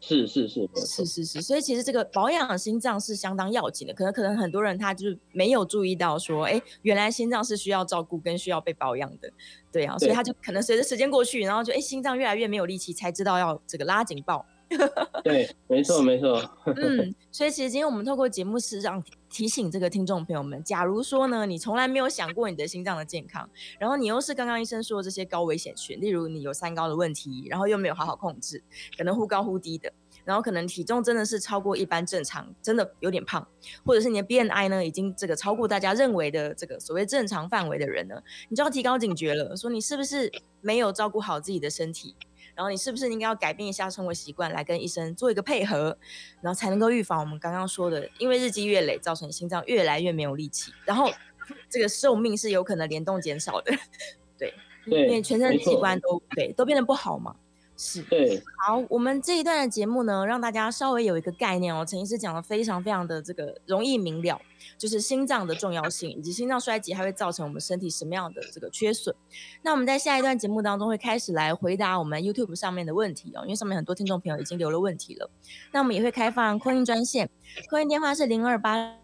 [0.00, 3.94] 是是是是是是，所以其实这个保养心脏是相当要紧的。
[3.94, 9.30] 可能可能很多人他就是没有注意到说，哎，原来心脏是需要照顾跟需要被保养的，
[9.70, 14.44] 对啊，所以他就可能随着时间过去，然后就哎心脏越来越没有力气，才知道要这个拉警报。
[15.24, 16.42] 对，没错没错。
[16.76, 28.62] 嗯，所以其实今天我们透过节目是让提醒这个听众朋友们，假如说呢，你从来没有想过你的心脏的健康，然后你又是刚刚医生说的这些高危险群，例如你有三高的问题，然后又没有好好控制，
[28.96, 29.92] 可能忽高忽低的，
[30.24, 33.46] 然后可能体重真的是超过一般正常，真的有点胖，
[33.84, 40.30] 或者是你的 BMI 呢已经这个超过大家认为的这个所谓正常范围的人呢，你就要提高警觉了，说你是不是
[40.60, 42.14] 没有照顾好自己的身体？
[42.62, 45.98] 然后你是不是应该要改变一下生活习惯，来跟医生做一个配合，
[46.40, 51.10] 然后才能够预防我们刚刚说的，因为日积月累造成心脏越来越没有力气，然后
[51.68, 53.72] 这个寿命是有可能联动减少的，
[54.38, 54.54] 对，
[54.86, 57.34] 因为全身的器官都对都变得不好嘛。
[57.84, 61.84] 是对，好，我们这一段的节目呢，让大家稍微有一个概念哦。
[61.84, 64.40] 陈医师讲的非常非常的这个容易明了，
[64.78, 69.12] 就是心脏的重要性，以及心脏衰竭还会造成我们身体什么样的这个缺损。
[69.62, 75.28] 那我们在下一段节目当中会开始来回答我们 YouTube 上面的问题哦，因为上面很多听众朋友已经留了问题了。
[75.72, 77.28] 那我们也会开放扩音专线，
[77.68, 79.01] 扩音电话是零二八。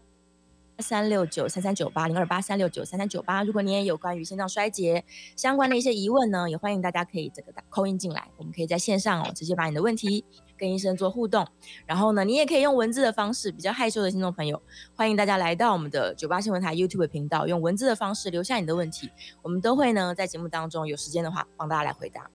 [0.79, 5.03] 三六九三三九八零二八三六九三三九八，如果你也有关于心脏衰竭
[5.35, 10.23] 相关的一些疑问呢，也欢迎大家可以这个打扣音进来，我们可以在线上哦直接把你的问题
[10.57, 11.45] 跟医生做互动。
[11.85, 14.61] 然后呢，你也可以用文字的方式，比较害羞的听众朋友，
[14.95, 19.09] 欢迎大家来到我们的九八新闻台 YouTube 频道，用文字的方式留下你的问题，
[19.41, 22.29] 我们都会呢在节目当中有时间的话帮大家来回答。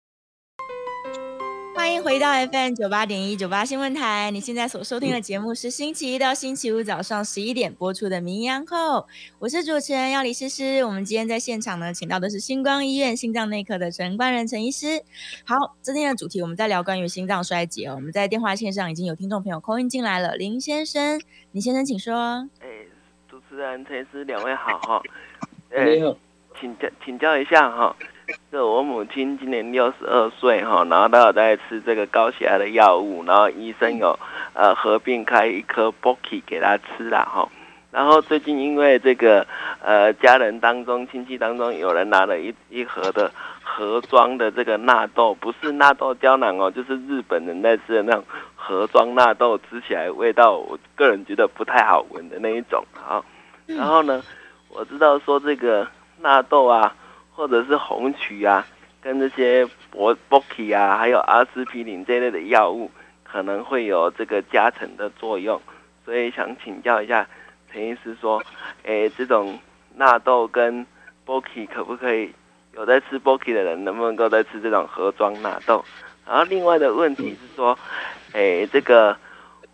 [1.74, 4.30] 欢迎回到 FM 九八点一九八新闻台。
[4.30, 9.00] 你现在所收听的节目是星期一到星期五早上十一点播出的《名医后》，
[9.40, 10.84] 我是主持人要李诗诗。
[10.84, 15.02] 我们今天在现场呢，请到的是星光医院心脏内科的陈冠仁陈医师。
[15.44, 17.94] 好，今天的主题我们在聊关于心脏衰竭哦。
[17.96, 22.48] 我们在电话线上已经有听众朋友 call in 进来了，林先生，林先生请说。
[22.60, 22.68] 哎，
[23.28, 25.02] 主持人陈医师两位好哈。
[25.70, 26.16] 你好，
[26.60, 27.94] 请教请教一下哈。
[28.50, 34.18] 就我母亲今年六十二岁哈，然后她有在吃这个高血压的药物，然后医生有
[34.54, 37.46] 呃合并开一颗 b o k i 给她吃了哈。
[37.90, 39.46] 然后最近因为这个
[39.80, 43.30] 呃家人当中亲戚当中有人拿了一一盒的
[43.62, 53.22] 盒装的这个纳豆，不是纳豆胶囊哦，就是日本人在吃的那种盒装纳豆，吃起来味道我个人觉得不太好闻的那一种啊。
[53.66, 54.22] 然后呢，
[54.70, 55.87] 我知道说这个
[56.20, 56.94] 纳豆啊。
[57.35, 58.64] 或者是红曲啊，
[59.03, 62.90] 跟这些博博奇啊，还有阿司匹林这类的药物，
[63.25, 65.61] 可能会有这个加成的作用，
[66.05, 67.27] 所以想请教一下
[67.73, 68.40] 陈医师说，
[68.85, 69.59] 诶，这种
[69.97, 70.87] 纳豆跟
[71.25, 72.33] 博奇可不可以
[72.75, 75.85] 有在吃博奇的人，能不能够在吃这种盒装纳豆？
[76.25, 77.77] 然后另外的问题是说，
[78.33, 79.16] 诶，这个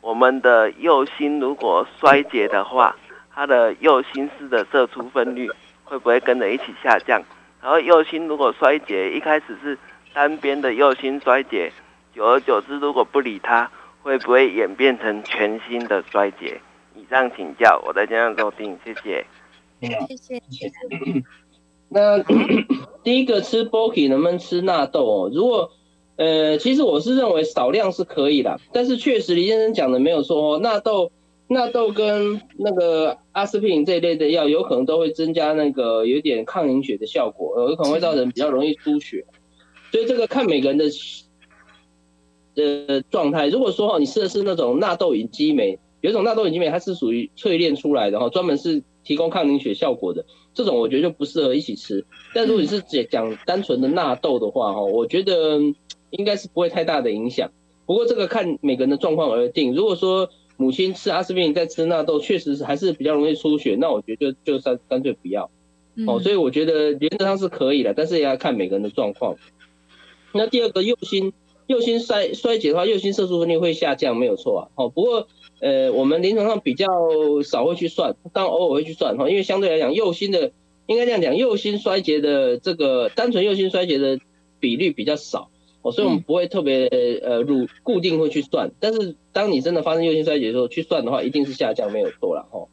[0.00, 2.96] 我们的右心如果衰竭的话，
[3.32, 5.48] 它的右心室的射出分率
[5.84, 7.22] 会不会跟着一起下降？
[7.62, 9.78] 然后右心如果衰竭，一开始是
[10.14, 11.70] 单边的右心衰竭，
[12.14, 13.70] 久而久之如果不理它，
[14.02, 16.60] 会不会演变成全新的衰竭？
[16.96, 19.26] 以上请教，我在线上收听，谢谢。
[19.80, 20.42] 谢谢。
[21.88, 22.22] 那
[23.02, 25.30] 第一个吃 b o k i 能不能吃纳豆哦？
[25.32, 25.70] 如果
[26.16, 31.12] 呃，其实我是认为少量是可以的，但是确实李先生讲的没有错哦，纳豆。
[31.52, 39.26] 纳豆跟那个阿司匹林这一类的药，有可能都会增加那个有点抗凝血的效果，有可能会造成比较容易出血。
[39.90, 40.84] 所以这个看每个人的
[42.54, 43.48] 呃状态。
[43.48, 52.06] 如果说哈，你吃的是那种纳豆隐激酶，有一种纳豆隐激酶，它是属于淬炼出来的哈，专门是提供抗凝血效果的，这种我觉得就不适合一起吃。
[52.32, 55.58] 但如果你是讲讲单纯的纳豆的话哈，我觉得
[56.10, 57.50] 应该是不会太大的影响。
[57.86, 59.74] 不过这个看每个人的状况而定。
[59.74, 60.30] 如果说
[60.60, 65.50] 母亲吃阿司匹林再吃纳豆，确实是还是比较容易出血，那我觉得就就干干脆不要。
[66.06, 69.36] 哦，所以我觉得原则上是可以的，但是也要看每个人的状况。
[70.34, 71.32] 那第二个右心
[71.66, 74.62] 右心衰衰竭的话，右心色素分泌会下降，没有错啊。
[74.74, 75.26] 哦，不过
[75.60, 76.86] 呃，我们临床上比较
[77.42, 80.52] 少会去算，但偶尔会去算哈，因为相对来讲右心的
[80.86, 84.20] 应该这样讲，右心衰竭的这个单纯右心衰竭的
[84.60, 85.49] 比率比较少。
[85.82, 86.86] 哦，所以我们不会特别
[87.22, 92.66] 呃，入固定会去算，但是当你真的发生右心衰竭的时候，去算的话，一定是下降没有错了哈。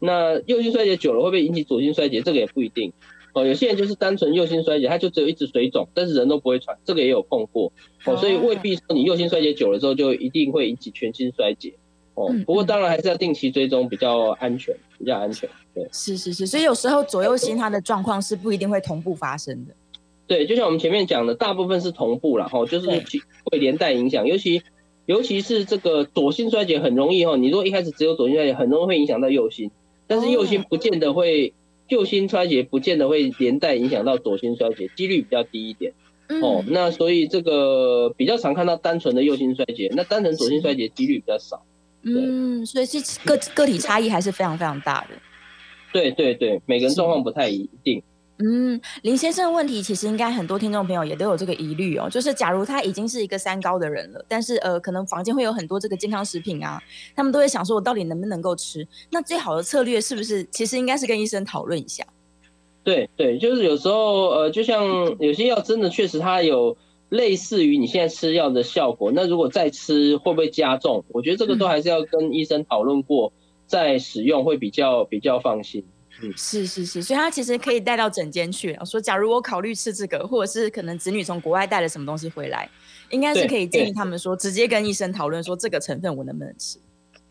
[0.00, 2.20] 那右心衰竭久了会不会引起左心衰竭？
[2.20, 2.92] 这个也不一定。
[3.34, 7.70] 哦，有些人就是单纯右心衰竭，他就只有一直水肿，但是人都不会喘，这个也有碰过。
[8.06, 11.74] 哦，所以未必说你右心衰竭久了之后就一定会引起全心衰竭。
[12.14, 15.48] 哦，不过当然还是要定期追踪，比较安全，比较安全。
[15.72, 19.74] 对，是是是，所以有时候左右心它的状况是不一定会同步发生的。
[20.28, 22.86] 对，就像我们前面讲的，大部分是同步了哈，就是
[23.44, 24.62] 会连带影响，尤其
[25.06, 29.70] 尤其是这个左心衰竭很容易哈，你如果一开始只有左心衰竭，很容易会影响到右心，
[30.06, 31.54] 但是右心不见得会，
[31.88, 35.94] 右心衰竭不见得会连带影响到左心衰竭，几率比较低一点。
[36.42, 41.62] 哦，那所以这个比较常看到单纯的右心衰竭，那单纯左心衰竭几率比较少。
[42.02, 45.16] 嗯，所以是个个体差异还是非常非常大的。
[45.90, 48.02] 对对对，每个人状况不太一定。
[48.40, 56.80] 嗯，林先生的问题其实应该很多听众朋友也都有这个疑虑哦，就是假如他已经是一个三高的人了，但是呃，可能房间会有很多这个健康食品啊，
[57.16, 58.86] 他们都会想说，我到底能不能够吃？
[59.10, 62.06] 那最好的策略是不是其实应该是跟医生讨论一下？
[62.84, 64.86] 对对，就是有时候呃，就像
[65.18, 66.76] 有些药真的确实它有
[67.08, 71.04] 类似于你现在吃药的效果，那如果再吃会不会加重？
[71.08, 73.32] 我觉得这个都还是要跟医生讨论过
[73.66, 75.84] 再使用会比较比较放心。
[76.36, 78.76] 是是是，所以他其实可以带到整间去。
[78.84, 82.68] 说，假如我考虑吃这个，或者是可能子女从国外带了什么东西回来，
[83.10, 86.78] 应该是可以建议他们说，直接跟医生讨论说这个成分我能不能吃。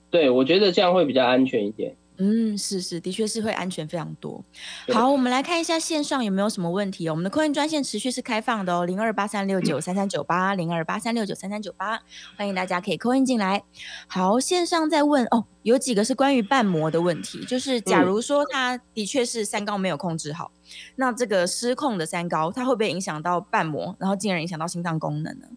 [0.09, 1.95] 对，我觉得这样会比较安全一点。
[2.19, 4.43] 嗯，是是，的确是会安全非常多。
[4.91, 7.11] 好，我们来看一下线上有没有什么问题哦。
[7.11, 11.99] 我们的扣音专线持续是开放的哦，零二八三六九三三九八，零二八三六九三三九八，
[12.35, 13.63] 欢迎大家可以扣音进来。
[14.07, 20.51] 好，线上在问哦，有几个是关于瓣膜的问题，就是假如说他的确是三高没有控制好，
[20.95, 25.47] 那这个失控的三高，它会不会影响到瓣膜，然后进而影响到心脏功能呢？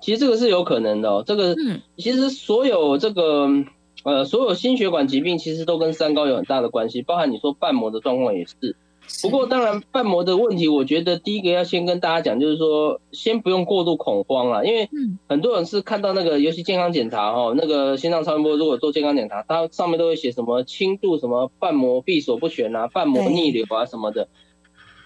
[0.00, 3.48] 其实这个是有可能的哦，这个嗯，其实所有这个。
[4.02, 8.76] 呃，所有心血管疾病其实都跟三高有很大的关系，包含你说瓣膜的状况也是。
[9.22, 14.88] 不过当然瓣膜的问题，我觉得第一个要先跟大家讲，就是说先不用过度恐慌啊，因为
[15.28, 24.28] 很多人是看到那个尤其健康检查哈，那个心脏超音波如果做健康检查，它上面都会写什么轻度什么瓣膜闭锁不全啊，瓣膜逆流啊什么的。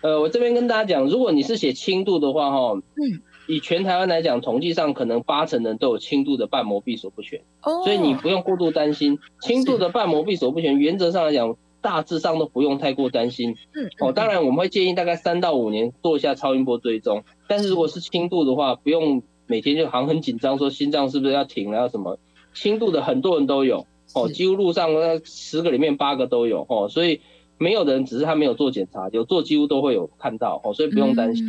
[0.03, 3.23] 呃，我这边跟大家讲，如果你是写轻度的话哈，嗯。
[3.47, 9.19] 以全台湾来讲，统计上可能八成人都有轻度的瓣膜闭锁不全，所以你不用过度担心。
[9.41, 13.57] 轻度的瓣膜闭锁不全，原则上来讲，大致上都不用太过担心。
[13.75, 17.25] 嗯，哦，当然我们会建议大概三到五年做一下超音波追踪。
[17.47, 22.19] 但是如果是轻度的话，不用每天就好像很紧张，说心脏是不是要停了要什么？
[22.55, 27.21] 轻度的很多人都有，哦，几乎路上那十个里面八个都有，哦，所以
[27.59, 31.45] 没有的人只是他没有做检查，有做几乎都会有看到，哦，所以不用担心。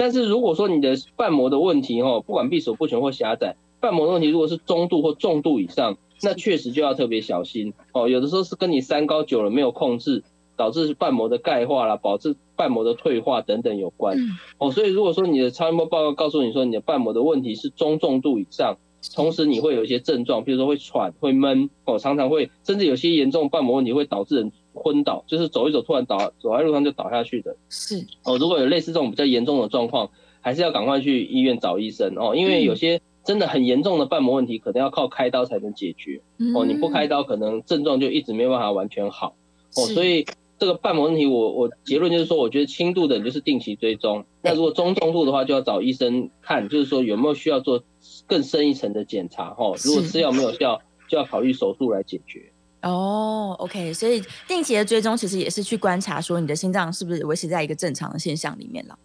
[0.00, 8.08] 但是如果说你的瓣膜的问题哦，不管闭锁不全或狭窄，瓣膜的问题如果是中度或重度以上，那确实就要特别小心哦。
[8.08, 10.24] 有的时候是跟你三高久了没有控制，
[10.56, 14.16] 导致瓣膜的钙化啦，导致瓣膜的退化等等有关
[14.56, 14.72] 哦。
[14.72, 18.78] 所以如果说你的超音波报告告诉你说你的瓣膜的问题是中重度以上，
[19.14, 24.52] 同时你会有一些症状，比如说会喘、会闷哦，常常会甚至有些严重瓣膜问题会导致人。
[24.74, 27.56] 昏倒就是走一走，突然倒，走在路上就倒下去的。
[27.68, 36.22] 是哦，如果有类似这种比较严重的状况，还是要赶快去医院找医生哦，因为有些真的很严重的瓣膜问题，可能要靠开刀才能解决。
[36.54, 39.34] 哦，你不开刀，可能症状就一直没有办法完全好。
[39.76, 40.24] 哦，所以
[40.58, 47.82] 这个瓣膜问题，我我结论就是说，我觉得轻度的就是定期追踪，那如果中重度的话，就要找医生看，就是说有没有需要做
[48.26, 49.50] 更深一层的检查。
[49.50, 52.52] 哈，如果吃药没有效，就要考虑手术来解决。
[52.82, 58.98] 哦，OK，所以定期的追踪其实也是去观察，说你的心脏是不是维持在一个正常的现象里面了。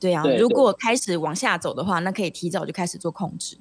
[0.00, 3.58] 对啊，如果开始往下走的话，那可以提早就开始做控制。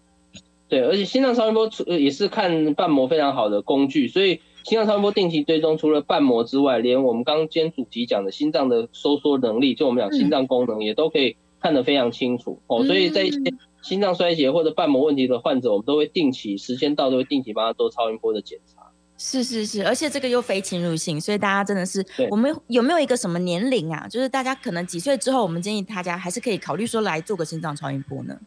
[0.69, 12.86] 对，而且心脏超音波也是看瓣膜非常好的工具，所以心脏超音波定期追踪，除了瓣膜之外，连我们刚刚今天主题讲的心脏的收缩能力，就我们讲心脏功能也都可以看得非常清楚哦。
[12.86, 13.39] 所以在一些
[13.82, 18.87] 心脏衰竭或者瓣膜问题的患者，我们都会定期时间到都会定期帮他做超音波的检查。
[19.17, 24.08] 是是是，而且这个又非侵入性，所以大家真的是，我们有没有一个什么年龄啊？
[24.08, 28.38] 就是大家可能几岁之后，我们建议大家还是可以考虑说来做个心脏超音波呢？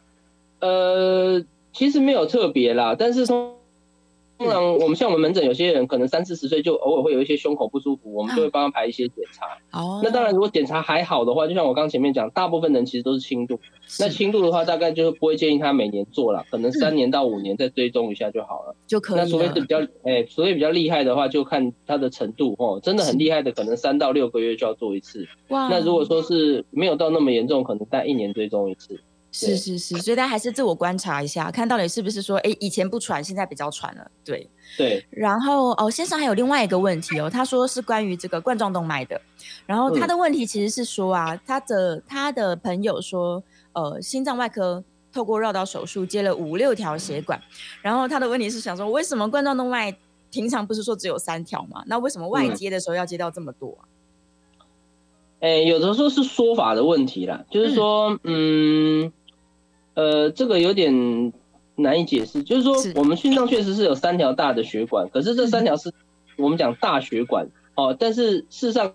[0.61, 3.53] 呃，其实没有特别啦，但是从
[4.41, 9.47] 通常我们像我们门诊有些人可能三四十岁就偶尔会有一些胸口不舒服，我们就会帮他排一些检查。
[9.79, 13.61] 哦，那当然如果检查还好的话，就像我刚前面讲，大部分人其实都是轻度。
[13.99, 18.75] 那轻度的话，大概就是不会建议他每年做了，可能三年到五年再追踪一下就好了。
[18.87, 19.19] 就可以。
[19.19, 22.81] 那除非是比较哎，除非比较厉害的话，就看他的程度哦。
[22.83, 25.29] 真的很厉害的，可能三到六个月就要做一次。
[25.49, 25.69] 哇。
[25.69, 29.01] 那如果说是没有到那么严重，可能在一年追踪一次。
[29.33, 35.07] 是是是，所以大家还是自我观察一下，看到底是不是说，哎，以前不传，现在比较传了，对对。
[35.09, 39.21] 然后哦，先生还有另外一个问题哦，他说是关于这个冠状动脉的，
[39.67, 43.41] 然后他的问题其实是说啊，他的他的朋友说，
[43.73, 47.41] 呃，心脏外科透过绕道手术接了五六条血管，
[47.83, 49.97] 然后他的问题是想说，为什么冠状动脉
[50.33, 51.85] 平常不是说只有三条嘛？
[51.87, 53.79] 那为什么外接的时候要接到这么多？
[55.39, 59.13] 哎，有的时候是说法的问题啦，就是说，嗯。
[60.01, 61.31] 呃，这个有点
[61.75, 65.93] 难以解释，就是说我们心脏确实是有三条大的血管，可是这三条是
[66.39, 68.95] 我们讲大血管哦，但是事实上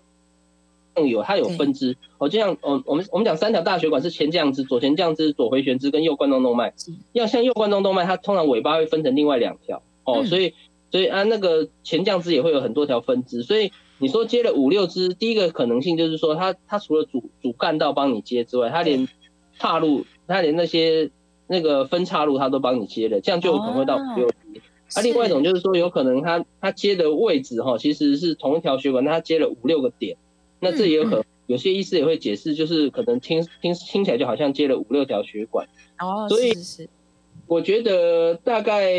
[0.96, 1.96] 有它有分支。
[2.18, 6.74] 哦，就像哦我们我们讲三条大血管是前降支、左前降支、左回旋支跟右冠状动脉，
[7.12, 9.82] 要像右冠状动脉，它通常尾巴会分成另外两条。
[10.02, 10.54] 哦，所以
[10.90, 19.06] 所以啊那个前降支也会有很多条分支，所以你说接了五六支，第一个可能性就是说它它除了主主干道帮你接之外，它连
[19.60, 20.04] 岔路。
[20.26, 21.10] 他连那些
[21.46, 24.60] 那个分岔路他都帮你接了，这样就有可能会到五六级。
[24.94, 30.16] 啊，另外一种就是说，有可能他他接的位置哈，其实是同一条血管，他接了五六个点，
[30.60, 31.24] 那这也有可能。
[31.46, 35.68] 有些医师也会解释，就是可能听听听起来就好像接了五六条血管。
[35.98, 36.52] 哦，所以
[37.46, 38.92] 我觉得大概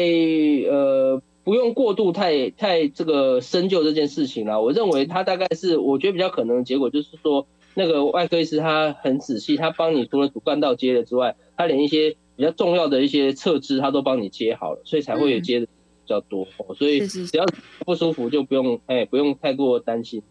[0.70, 4.62] 呃不用过度太太这个深究这件事情了。
[4.62, 7.46] 我认为他大概是我觉得比较可能的结果就是说。
[7.78, 15.72] 那个外科医师他很仔细，他帮你除了主干道接了之外，他连一些比较重要的一些侧枝他都帮你接好了，所以才会有接的比
[16.08, 16.48] 较多。
[16.76, 17.46] 所以只要
[17.86, 20.24] 不舒服就不用哎，不用太过担心。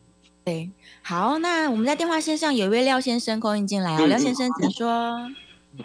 [0.44, 0.70] 对，
[1.04, 5.14] 好，那我们在电话线上有一位廖先生空音进来啊，廖先生请说。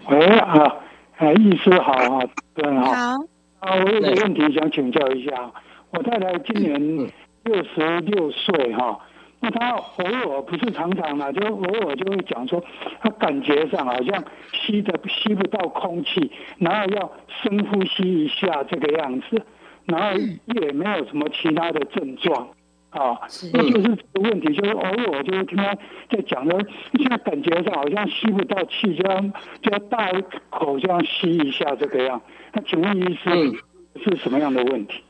[0.10, 0.80] 喂啊，
[1.17, 2.86] 啊，医师好啊，对好。
[2.91, 3.26] 好。
[3.60, 5.54] 啊，我有个问题想请教一下，
[5.91, 7.12] 我太太今年
[7.43, 9.00] 六十六岁哈。
[9.43, 12.63] 那他偶尔不是常常嘛，就偶尔就会讲说，
[13.01, 14.23] 他感觉上好像
[14.54, 19.43] 吸的吸不到空气，然后要深呼吸一下这个样子，
[19.86, 22.49] 然后也没有什么其他的症状，
[22.91, 23.17] 啊，
[23.51, 25.75] 那就是这个问题，就是偶尔就会听他
[26.12, 30.12] 在讲的，现在感觉上好像吸不到气，就要就要大
[30.51, 32.21] 口这样吸一下这个样。
[32.54, 33.60] 那请问医师
[34.04, 35.04] 是什么样的问题？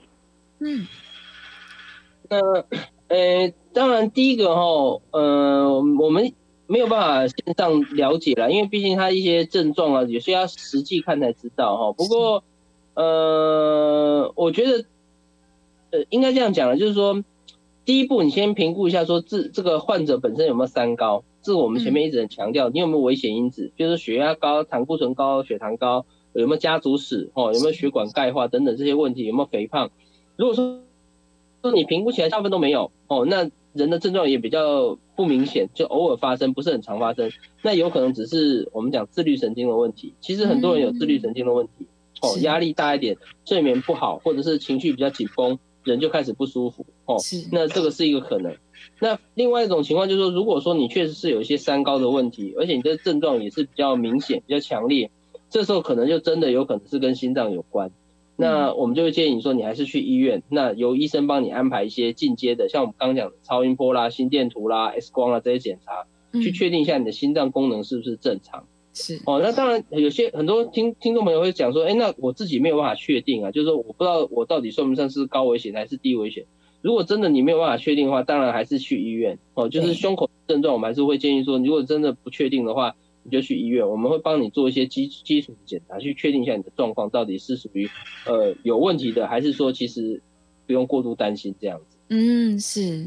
[0.62, 0.88] 嗯，
[2.30, 2.66] 呃。
[3.12, 6.34] 呃，当然，第一个哈，呃，我们
[6.68, 11.94] 没有办法线上了解了，因为毕竟他一些症状啊，有些要实际看才知道哈。
[11.94, 12.44] 不过，
[12.96, 14.86] 呃，我觉得，
[15.92, 17.24] 呃，应该这样讲了，就是说，
[17.86, 29.92] 第一步你先评估一下，说这这个患者本身有没有三高，这是我们前面一直很强调，你有没有危险因子，就是血压高、胆固醇高、血糖高，有没有家族史，哦，有没有血管钙化等等这些问题，有没有肥胖？
[30.36, 30.80] 如果说
[31.62, 37.32] 说你评估起来大部分都没有哦，那人的症状也比较不明显，就偶尔发生，不是很常发生。
[37.62, 40.14] 那有可能只是我们讲自律神经的问题。
[40.20, 41.88] 其实很多人有自律神经的问题
[42.22, 47.18] 哦，压力大一点，睡眠不好，或者是情绪比较紧绷，人就开始不舒服哦。
[47.52, 48.56] 那这个是一个可能。
[49.00, 55.10] 那另外一种情况就是说，如果说你确实是有一些三高的问题，而且你的症状也是比较明显、比较强烈，
[55.50, 57.92] 这时候可能就真的有可能是跟心脏有关。
[58.38, 66.06] 那我们就会建议你说，你还是去医院，那由医生帮你安排一些进阶的，像我们刚刚讲的超音波啦、心电图啦、X 光啊这些检查，
[66.40, 68.66] 去确定一下你的心脏功能是不是正常。
[68.94, 76.46] 是哦，那当然有些很多听听众朋友会讲说，哎，那我自己没有办法确定啊，就是说我不知道我到底算不算是高危险还是低危险。
[76.82, 79.70] 如果真的你没有办法确定的话，当然还是去医院哦。
[79.70, 82.96] 就是胸口症状，我们还是会建议说，如果真的不确定的话。
[83.24, 87.90] 你就去医院，我们会帮你做一些基基础的检查，去确定一下你的状况到底是属于
[88.26, 90.22] 呃有问题的，还是说其实
[90.66, 91.98] 不用过度担心这样子。
[92.10, 93.06] 嗯，是。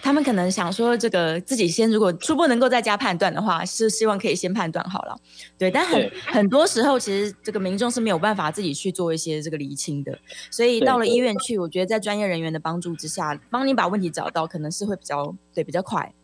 [0.00, 5.16] 他们可能想说，这个自己先如果初步能够在家判断的话，是希望可以先判断好了。
[5.58, 10.16] 对，但很很多时候，其实这个民众是没有办法自己去做一些这个厘清的，
[10.52, 16.14] 所以到了医院去，我觉得在专业人员的帮助之下，帮你把问题找到，可能是会比较对比较快。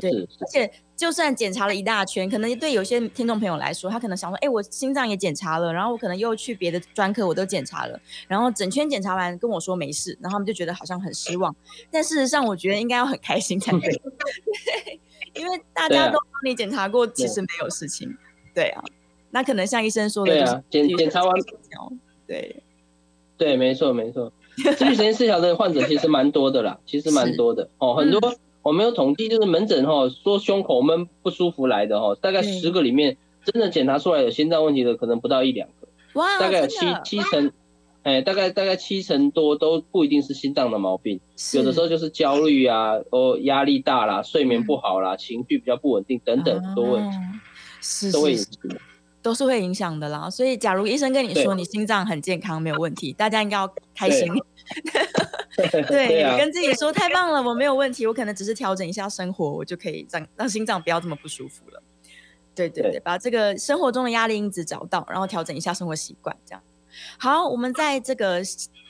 [0.00, 0.28] 对是是。
[0.40, 11.54] 而且就算检查了一大圈，可能对有些听众朋友来说，他可能想说，哎，我心脏也检查了，然后我可能又去别的专科我都检查了，然后整圈检查完跟我说没事，然后他们就觉得好像很失望。
[11.90, 15.00] 但事实上，我觉得应该要很开心才对， 对，
[15.34, 18.16] 因为大家都帮你检查过，其实没有事情。
[18.54, 18.84] 对啊，
[19.30, 21.34] 那可能像医生说的，就是对啊，检检查完，
[22.26, 22.62] 对，
[23.36, 24.32] 对，没错没错，
[24.76, 27.68] 自律神经失调的患者其实蛮多的啦，其实蛮多的。
[27.78, 37.50] 哦，很多嗯我没有统计，就是门诊哈说胸口闷不舒服来的哈，大概十个里面真的检查出来有心脏问题的可能不到一两个，哇，大概有七七成，
[38.02, 41.20] 哎，大概大概七成多都不一定是心脏的毛病，
[41.54, 47.10] 有的时候就是焦虑啊，哦压力大啦，睡眠不好啦，情绪比较不稳定等等都会哦
[47.80, 48.36] 是都会。
[49.22, 50.28] 都是会影响的啦。
[50.28, 54.26] 所以，假如医生跟你说你心脏很健康，没有问题，大家应该要开心。
[55.56, 61.82] 对 对，啊，跟自己说太棒了，我没有问题，我可能只是调整一下生活，我就可以让让心脏不要这么不舒服了。
[62.54, 66.62] 对对对，对把这个生活中的压力因子找到，然后调整一下生活习惯，这样。
[67.18, 68.42] 好，我们在这个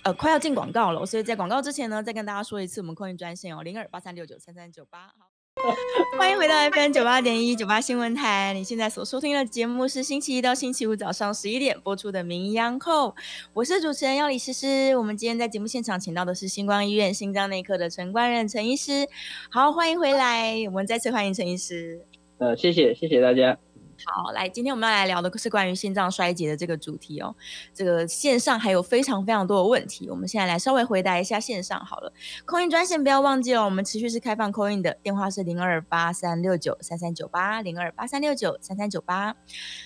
[0.03, 5.13] 呃快要进广告了，所以在广告之前呢，再跟大家说一次我们空运专线哦，零二八三六九三三九八。
[6.19, 8.53] 欢迎回到 FM 九八点一九八新闻台。
[8.55, 13.11] 你现在所收听的节目是星期一到星期五早上十一点播出的《名医央控》，
[13.53, 14.97] 我是主持人要李诗诗。
[14.97, 19.07] 我们今天在节目现场请到的是星光医院心脏内科的陈冠任陈医师。
[19.51, 22.01] 好，欢迎回来，我们再次欢迎陈医师。
[22.39, 23.59] 呃，谢谢谢谢大家。
[24.05, 27.35] 好，来，今天我们要来聊的是关于心脏衰竭的这个主题哦。
[27.73, 32.13] 这个线上还有非常非常多的问题，我们现在来稍微回答一下线上好了。
[32.45, 39.35] 空运专线不要忘记哦，我们持续是开放空运的，电话是零二八三六九三三九八零二八三六九三三九八。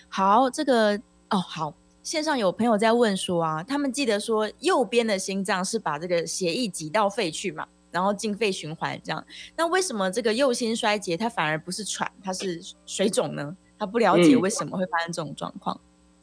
[0.08, 1.00] 好，这个
[1.30, 1.74] 哦好。
[2.02, 9.26] 线上有朋友在问说啊，他们记得说右边的心脏是把这个血液挤到肺去嘛，然后进肺循环这样。
[9.56, 13.56] 那为什么这个右心衰竭它反而不是喘，它是水肿呢？
[13.78, 15.80] 他不了解嗯为什么会发生这种状况。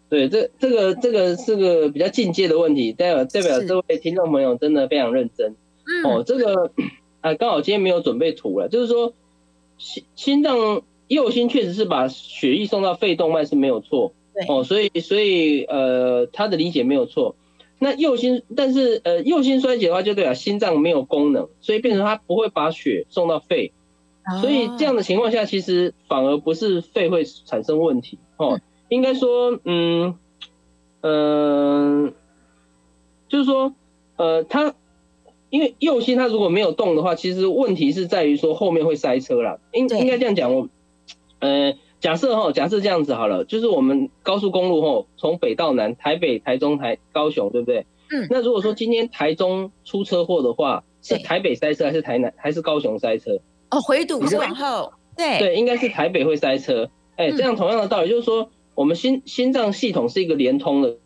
[0.09, 6.23] 对，这这个这个是个比较进阶的问题，代表代表是这位听众朋友真的非常认真嗯，哦。
[6.23, 6.71] 这个
[7.21, 9.13] 啊，刚好今天没有准备图了，就是说
[9.77, 17.35] 心心脏右心确实是把血液送到肺动脉是没有错对哦，所以所以呃他的理解没有错。
[17.79, 23.73] 那右心，但是呃右心衰竭的话，就代表心脏没有功能，所以变成他不会把血送到肺，
[24.41, 30.17] 所以这样的的情况下，其实反而不是肺会产生问题哦，应该说，嗯，
[31.01, 32.13] 嗯、
[33.27, 33.73] 就是说，
[34.15, 34.75] 呃，他
[35.49, 39.59] 因为右心它如果没有动的话，其实问题是在于说后面会塞车啦。
[39.73, 40.69] 应应该这样讲，我，
[41.39, 47.85] 呃，假设哈，假设这样子好了，就是我们高速公路哈，从北到南，台北、台中、台高雄，对不对？
[48.11, 53.39] 嗯那如果说今天台中出车祸的话，是台北塞车还是台南还是高雄塞车？
[53.73, 56.91] 哦，回堵是往后，对对，应该是台北会塞车。
[57.15, 60.97] 哎、嗯这样同样的道理，就是说我们心心脏系统是一个连通的，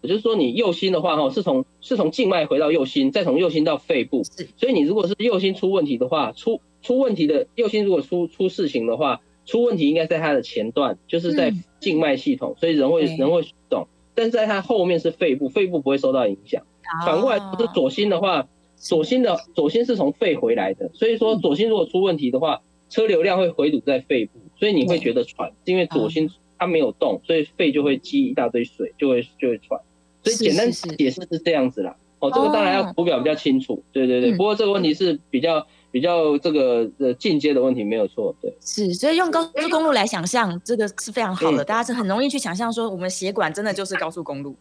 [0.00, 4.24] 也就是说你右心的话，哈，是从是从静脉回到右心，再从右心到肺部。
[4.24, 16.62] 是所以你如果是右心出问题的话，出出问题的右心如果出出事情的话，出问题应该在它的前段，就是在嗯静脉系统，所以人会人会懂，但是在它后面是肺部，肺部不会受到影响。
[17.06, 18.46] 反过来，是左心的话，
[18.84, 22.60] 左心的左心是从肺回来的，所以说嗯左心如果出问题的话，
[22.90, 29.80] 车流量会回堵在肺部，所以你会觉得喘，是因为左哦心它没有动，所以肺就会积一大堆水，就会就会喘。
[30.22, 31.96] 所以简单解释是这样子啦。
[32.20, 34.30] 哦，这个当然哦要图表比较清楚，对对对。
[34.32, 38.54] 嗯不过这个问题是比较比较这个呃进阶的问题，没有错，对。
[38.60, 44.56] 是，所以用高速公路来想象，这个是非常好的，嗯大家是很容易去想象说，我们血管真的就是高速公路，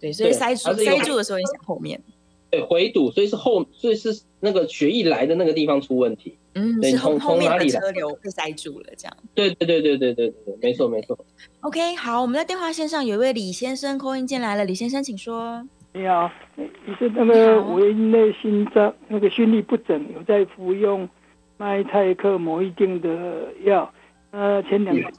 [0.00, 1.98] 对，所以塞住塞住的时候，你想后面，
[2.56, 6.36] 对，回堵，所以是后，所以是那个血液来的那个地方出问题。
[6.54, 9.16] 嗯，对是后从后面的从哪里来车流被塞住了，这样。
[9.34, 11.18] 对对对对对对对，没错没错。
[11.60, 15.66] OK，好，我们在电话线上有一位李先生扣音进来了，李先生请说。
[15.92, 21.08] 你好，你是那个好我因为心脏那个心律不整，有在服用
[21.58, 23.90] 麦泰克某一定的药，
[24.30, 25.12] 呃，前两天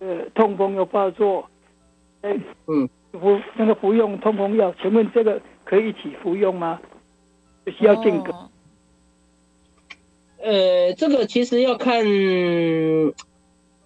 [0.00, 1.48] 呃痛风又发作，
[2.22, 6.80] 哎，嗯，服那个服用痛风药，请问这个可以一起服用吗？
[7.66, 8.32] 需要间隔？
[10.42, 12.06] 呃，这个其实要看，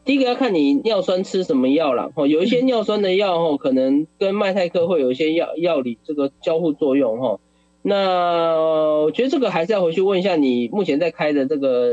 [0.04, 2.12] 第一个要看你尿酸吃什么药了。
[2.14, 7.40] 哦，有一些尿酸的药哦，可能跟麦泰克会有一些药药理这个交互作用哈。
[7.82, 8.54] 那
[9.02, 11.88] 我觉得这个还是要回去问一下你目前在开的这个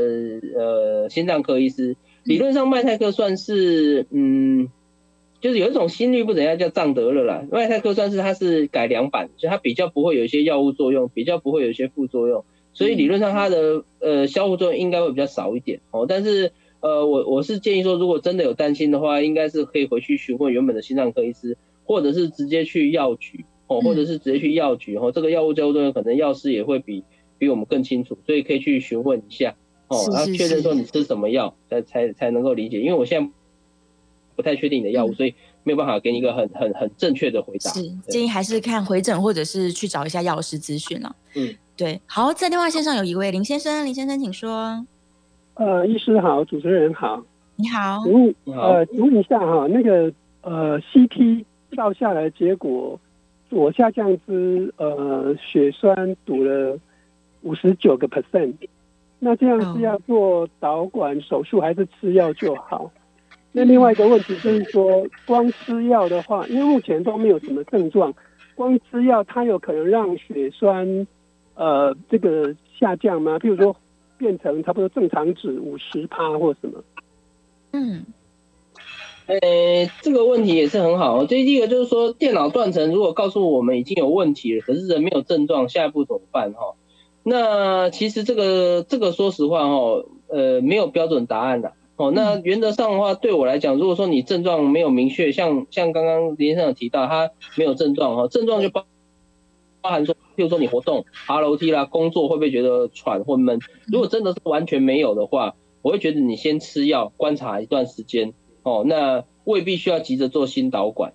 [0.56, 1.96] 呃心脏科医师。
[2.22, 4.68] 理论上麦泰克算是嗯，
[5.40, 7.44] 就是有一种心率不怎样叫藏德勒啦。
[7.50, 12.44] 麦泰克算是它是改良版，所以它比较不会有一些药物作用，比较不会有一些副作用。
[12.72, 16.06] 所以理论上它的呃消副作用应该会比较少一点哦。
[16.08, 25.10] 但是呃我我是建议说，如果真的有担心的话，应该是可以回去询问原本的心脏科医师，或者是直接去药局哦，或者是直接去药局哦。
[25.10, 27.02] 这个药物交互作用可能药师也会比
[27.38, 29.56] 比我们更清楚，所以可以去询问一下
[29.88, 33.30] 哦，然后确认说你吃什么药才才才能够理解，因为我现在
[34.40, 35.34] 不太确定你的药物，所以。
[35.62, 41.14] 没有办法给你一个很很很正确的回答，是建议还是看回诊或者是去找一下药师咨询了。
[41.34, 42.00] 嗯，对。
[42.06, 44.86] 好，在电话线上有一位林先生，林先生请说。
[45.56, 47.22] 呃，医师好，主持人好，
[47.56, 48.00] 你好。
[48.04, 50.10] 请问呃，请问一下哈，那个
[50.40, 51.44] 呃，CT
[51.76, 52.98] 照下来结果
[53.50, 56.78] 左下降肢呃血栓堵了
[57.42, 58.54] 五十九个 percent，
[59.18, 62.90] 那这样是要做导管手术还是吃药就好？
[63.52, 68.14] 那另外一个问题就是说，光吃药的话，因为目前都没有什么症状，
[68.54, 71.06] 光吃药它有可能让血栓，
[71.54, 73.38] 呃，这个下降吗？
[73.40, 73.74] 譬如说
[74.16, 76.84] 变成差不多正常值五十趴或什么？
[77.72, 78.04] 嗯，
[79.26, 79.36] 呃，
[80.00, 81.26] 这个问题也是很好。
[81.26, 86.52] 这第一个就是说，电脑断层如果告诉我们已经有问题了，可是人没有症状，下一步怎么办？
[86.52, 86.74] 哈，
[87.24, 91.72] 那其实这个这个说实话哈，呃，没有标准答案的。
[92.00, 98.86] 哦，那原则上的话，对我来讲，如果说你症状没有明确，像像刚刚林先生有提到，他没有症状哈，症状就包
[99.82, 103.58] 包含说，譬如说你活动、爬楼梯啦、工作会不会觉得喘或闷？
[103.86, 108.32] 如果真的是完全没有的话，我会觉得你先吃药观察一段时间。
[108.62, 111.12] 哦，那未必需要急着做心导管。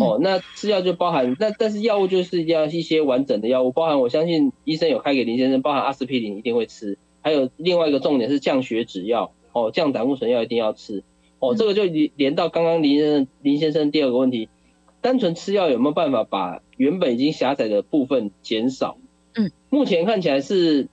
[0.00, 9.32] 哦，那吃药就包含，那但是药物就是要一些完整的药物，包含我相信医生有开给林先生，包含阿司匹林一定会吃，还有另外一个重点是降血脂药。
[9.58, 11.02] 哦，降胆固醇药一定要吃。
[11.40, 14.48] 哦，这个就连连到刚刚林先生林先生第二个问题，
[15.00, 18.98] 单纯吃药有没有办法把原本已经狭窄的部分减少？
[19.34, 20.88] 嗯，目前看起来是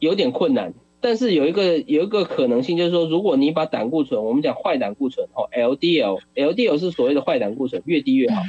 [0.00, 8.42] 有点困难，但是有一个有一个可能性，就是说，如果你把胆固醇，我们讲坏胆固醇，哦，LDL，LDL 是所谓的坏胆固醇，越低越好。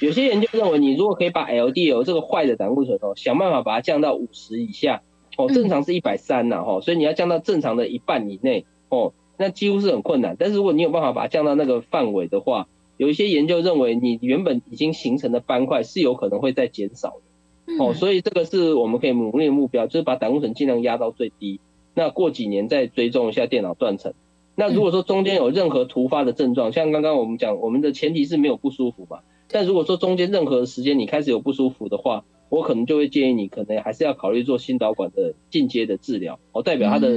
[0.00, 5.02] 有些研究认为，你如果可以把 LDL 这个坏的胆固醇哦，想办法把它降到五十以下。
[5.36, 10.36] 哦，正常是一百三呐，哈，所以你要降到正常的一半以内，哦，那几乎是很困难。
[10.38, 17.18] 但是如果你有办法把它降到那个范围的话，有一些研究认为你原本已经形成的斑块是有可能会再减少
[17.66, 21.60] 的，哦，所以这个是我们可以努力的目标，就是把胆固醇尽量压到最低。
[21.94, 24.14] 那过几年再追踪一下电脑断层。
[24.54, 29.18] 那如果说中间有任何突发的症状，像刚刚我们讲，我们的前提是没有不舒服嘛。
[29.48, 37.08] 但如果说中间任何时间你开始有不舒服的话，我可能就会建议你，可能还是要考虑做心导管的进阶的治疗，哦，代表他的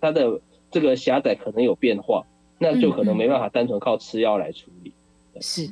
[0.00, 0.40] 他的
[0.70, 2.24] 这个狭窄可能有变化，
[2.58, 4.94] 那就可能没办法单纯靠吃药来处理。
[5.40, 5.68] 是，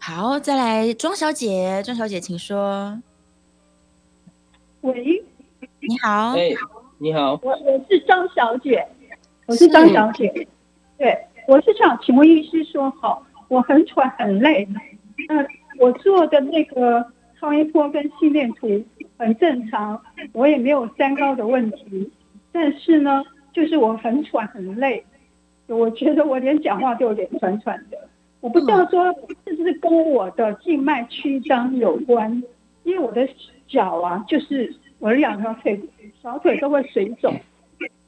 [0.00, 3.00] 好，再来庄小姐，庄小姐请说。
[4.80, 5.22] 喂，
[5.80, 6.50] 你好，哎，
[6.98, 8.84] 你好，我我是张小姐，
[9.46, 10.48] 我是张小姐，
[10.98, 11.16] 对，
[11.46, 14.66] 我是想请问医师说，好，我很喘很累，
[15.28, 15.46] 那
[15.78, 17.13] 我做的那个。
[17.44, 18.82] 超音波跟心电图
[19.18, 20.00] 很正常，
[20.32, 22.10] 我也没有三高的问题，
[22.50, 23.22] 但是呢，
[23.52, 25.04] 就是我很喘很累，
[25.66, 27.98] 我觉得我连讲话都有点喘喘的，
[28.40, 29.12] 我不知道说
[29.46, 32.42] 是不是跟我的静脉曲张有关，
[32.84, 33.28] 因为我的
[33.68, 35.78] 脚啊，就是我的两条腿
[36.22, 37.30] 小腿都会水肿，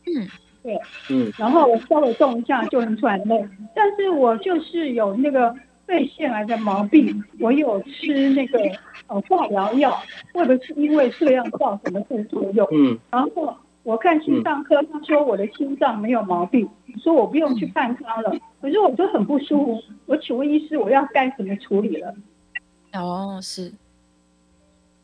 [0.06, 0.26] 嗯，
[0.62, 0.80] 对，
[1.10, 5.54] 嗯，然后我稍微动一下就很喘累，但是我就是有那个。
[5.86, 8.58] 肺腺癌的毛病，我有吃那个
[9.06, 9.96] 呃化疗药，
[10.34, 12.66] 或者是因为这样造成的副作用。
[12.72, 16.68] 嗯，然后我看心脏科，他说我的心脏没有毛病，
[17.02, 18.36] 说我不用去看他了。
[18.60, 22.14] 可是我就很不舒服，我请问医师，我要该怎么处理了？
[22.94, 23.72] 哦，是。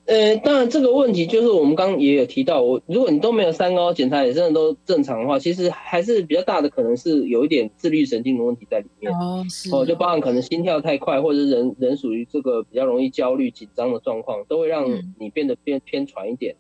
[0.05, 9.13] 呃，当然这个问题就是我们刚刚也有提到，我如果你都没有三高检查也真的都正常的话，其实还是比较大的可能是有一点自律神经的问题在里面。
[9.13, 9.71] 哦，是。
[9.73, 14.87] 哦，就包含可能心跳太快，或者是人人属于这个比较容易焦虑紧张的状况，都会让
[15.21, 16.57] 你变得偏偏喘一点，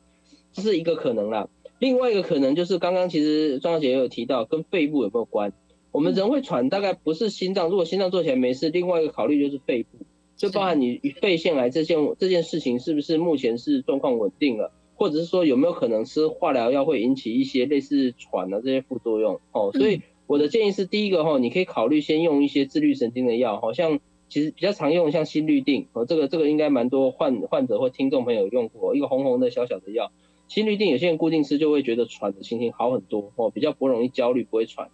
[0.53, 1.49] 这是一个可能啦。
[1.81, 5.53] 另外一个可能就是刚刚其实庄小姐也有提到，跟肺部有没有关？
[5.91, 10.02] 我们人会喘，大概不是心脏，如果心脏做起来没事，另外一个考虑就是肺部。
[10.37, 19.41] 就包含你肺腺癌这件这件事情是不是目前是状况稳定了，或者是说有没有可能吃化疗药会引起一些类似喘的这些副作用？
[19.53, 30.11] 哦，所以我的建议是第一个哈，你可以考虑先用一些自律神经的药，好像其实比较常用像心律定，哦，这个这个应该蛮多患患者或听众朋友用过，一个红红的小小的药。
[30.53, 34.91] 心率定有些人固定吃就会觉得喘的心情好很多哦，比较不容易焦虑，不会喘。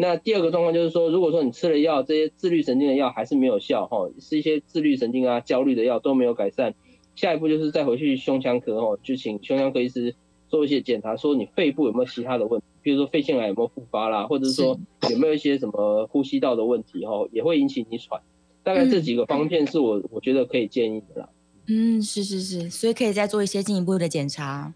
[0.00, 6.74] 那第二个状况就是说，如果说你吃了药，这些自律神经的药还是没有效哈，是一些自律神经啊、焦虑的药都没有改善，
[7.14, 10.16] 下一步就是再回去胸腔科哦，就请胸腔科医师
[10.48, 14.76] 做一些检查，说你肺部有没有其他的问题，比如说肺腺癌有没有复发啦，或者是说
[15.08, 18.20] 有没有一些什么呼吸道的问题哦，也会引起你喘。
[18.64, 21.28] 大概这几个方面是我我觉得可以建议的啦。
[21.68, 24.72] 嗯，是是是，所以可以再做一些进一步的检查。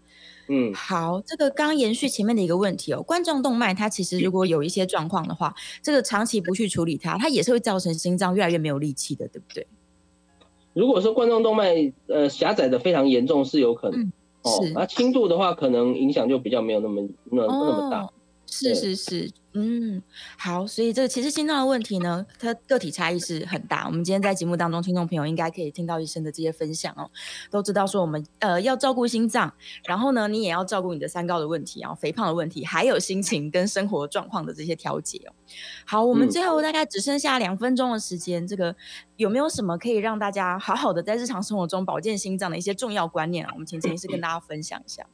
[0.47, 9.65] 嗯，好，这个刚延续前面的一个问题哦，冠状动脉它其实如果有一些状况的话，这个长期不去处理它，它也是会造成心脏越来越没有力气的，对不对？
[10.73, 14.11] 如果说冠状动脉呃狭窄的非常严重，是有可能
[14.41, 14.51] 哦。
[14.73, 18.09] 那轻度的话，可能影响就比较没有那么那那么大。
[18.47, 19.31] 是是是。
[19.53, 20.01] 嗯，
[20.37, 23.85] 好，所以这个其实心脏的问题呢，它个体差异是很大。
[23.85, 27.11] 我们今天在节目当中，听众朋友应该可以听到医生的这些分享哦，
[27.49, 35.33] 都知道说我们呃要照顾心脏，然后呢，你也要照顾你的三高的问题，然后肥胖的问题，还有心情跟生活状况的这些调节哦。
[35.85, 38.73] 好，我们最后大概只剩下两分钟的时间，这个
[39.17, 43.51] 有没有什么可以让大家好好的在日常生活中保健心脏的一些重要观念啊？
[43.53, 45.05] 我们请陈医师跟大家分享一下。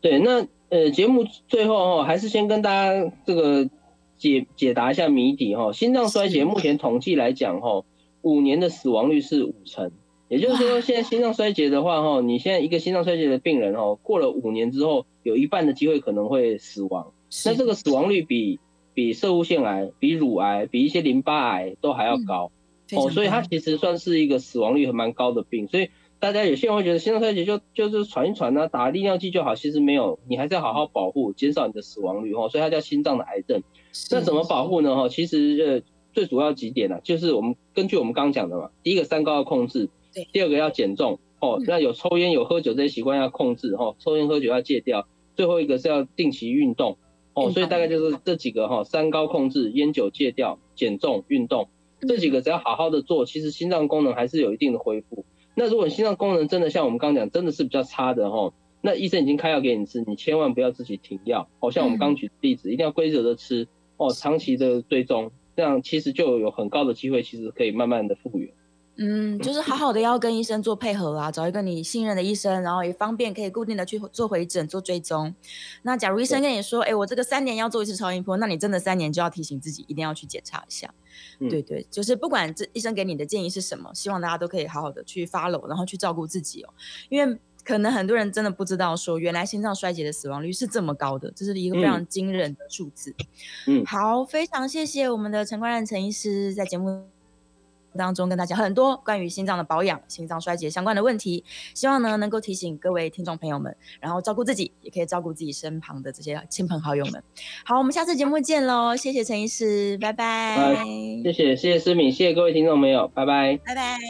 [0.00, 0.46] 对，那。
[0.72, 3.68] 呃，节目最后哦，还是先跟大家这个
[4.16, 5.70] 解解答一下谜底哈。
[5.74, 7.84] 心脏衰竭目前统计来讲哈，
[8.22, 9.92] 五年的死亡率是五成，
[10.28, 17.12] 也就是说，现在心脏衰竭的话哈，你现在一个心脏衰竭的病人哦，过了五年之后，有一半的机会可能会死亡。
[17.44, 18.58] 那这个死亡率比
[18.94, 22.50] 比射物腺癌、比乳癌、比一些淋巴癌都还要高
[22.96, 25.90] 哦，所以它其实算是一个死亡率还蛮高的病，所以。
[26.22, 32.48] 大家有些人会觉得心脏衰竭就就是喘一喘啊，打利尿剂就好，其实没有，你还是要好好保护，减少你的死亡率哦。
[32.48, 33.60] 所以它叫心脏的癌症。
[34.12, 34.94] 那怎么保护呢？
[34.94, 46.98] 哈，其实呃最主要几点呢，就是我们根据我们刚刚讲的嘛，第一个三高要控制，对，第二个要减重哦，那有抽烟有喝酒这些习惯要控制哈，抽烟喝酒要戒掉，最后一个是要定期运动
[47.34, 47.50] 哦。
[47.50, 51.68] 所以大概就是这几个哈，三高控制，烟酒戒掉，减重运动
[52.06, 55.24] 这几个只要好好的做，其实心脏功能还是有一定的恢复。
[55.54, 61.48] 那如果心脏功能真的像我们刚刚讲，真的是比较差的哈，那医生已经开药给你吃，你千万不要自己停药。
[61.60, 68.48] 哦，像我们刚举的例子，一定要规则的吃哦，长期的追踪，这样其实就有很高的机会，其实可以慢慢的复原。
[68.96, 75.34] 嗯，就是好好的要跟医生做配合啊，找一个你信任的医生，然后也方便可以固定的去做回诊、做追踪。
[75.82, 80.92] 那假如医生跟你说，哎，我这个三年要做一次超音波，那你真的三年就要提醒自己一定要去检查一下。
[81.38, 86.68] 对对，就是不管这医生给你的建议是什么，希望大家都可以好好的去 follow，然后去照顾自己哦。
[87.08, 93.14] 因为可能很多人真的不知道说，原来心脏衰竭的死亡率是这么高的，这是一个非常惊人的数字。
[93.66, 97.11] 嗯，好，非常谢谢我们的陈冠任陈医师在节目。
[97.96, 107.22] 当中跟大家很多关于心脏的保养、心脏衰竭相关的问题，希望呢能够提醒各位听众朋友们，然后照顾自己，也可以照顾自己身旁的这些亲朋好友们。
[107.64, 108.96] 好，我们下次节目见喽！
[108.96, 110.84] 谢谢陈医师，拜拜。
[111.22, 114.02] 谢谢谢谢思敏，谢谢各位听众朋友，拜拜，拜拜。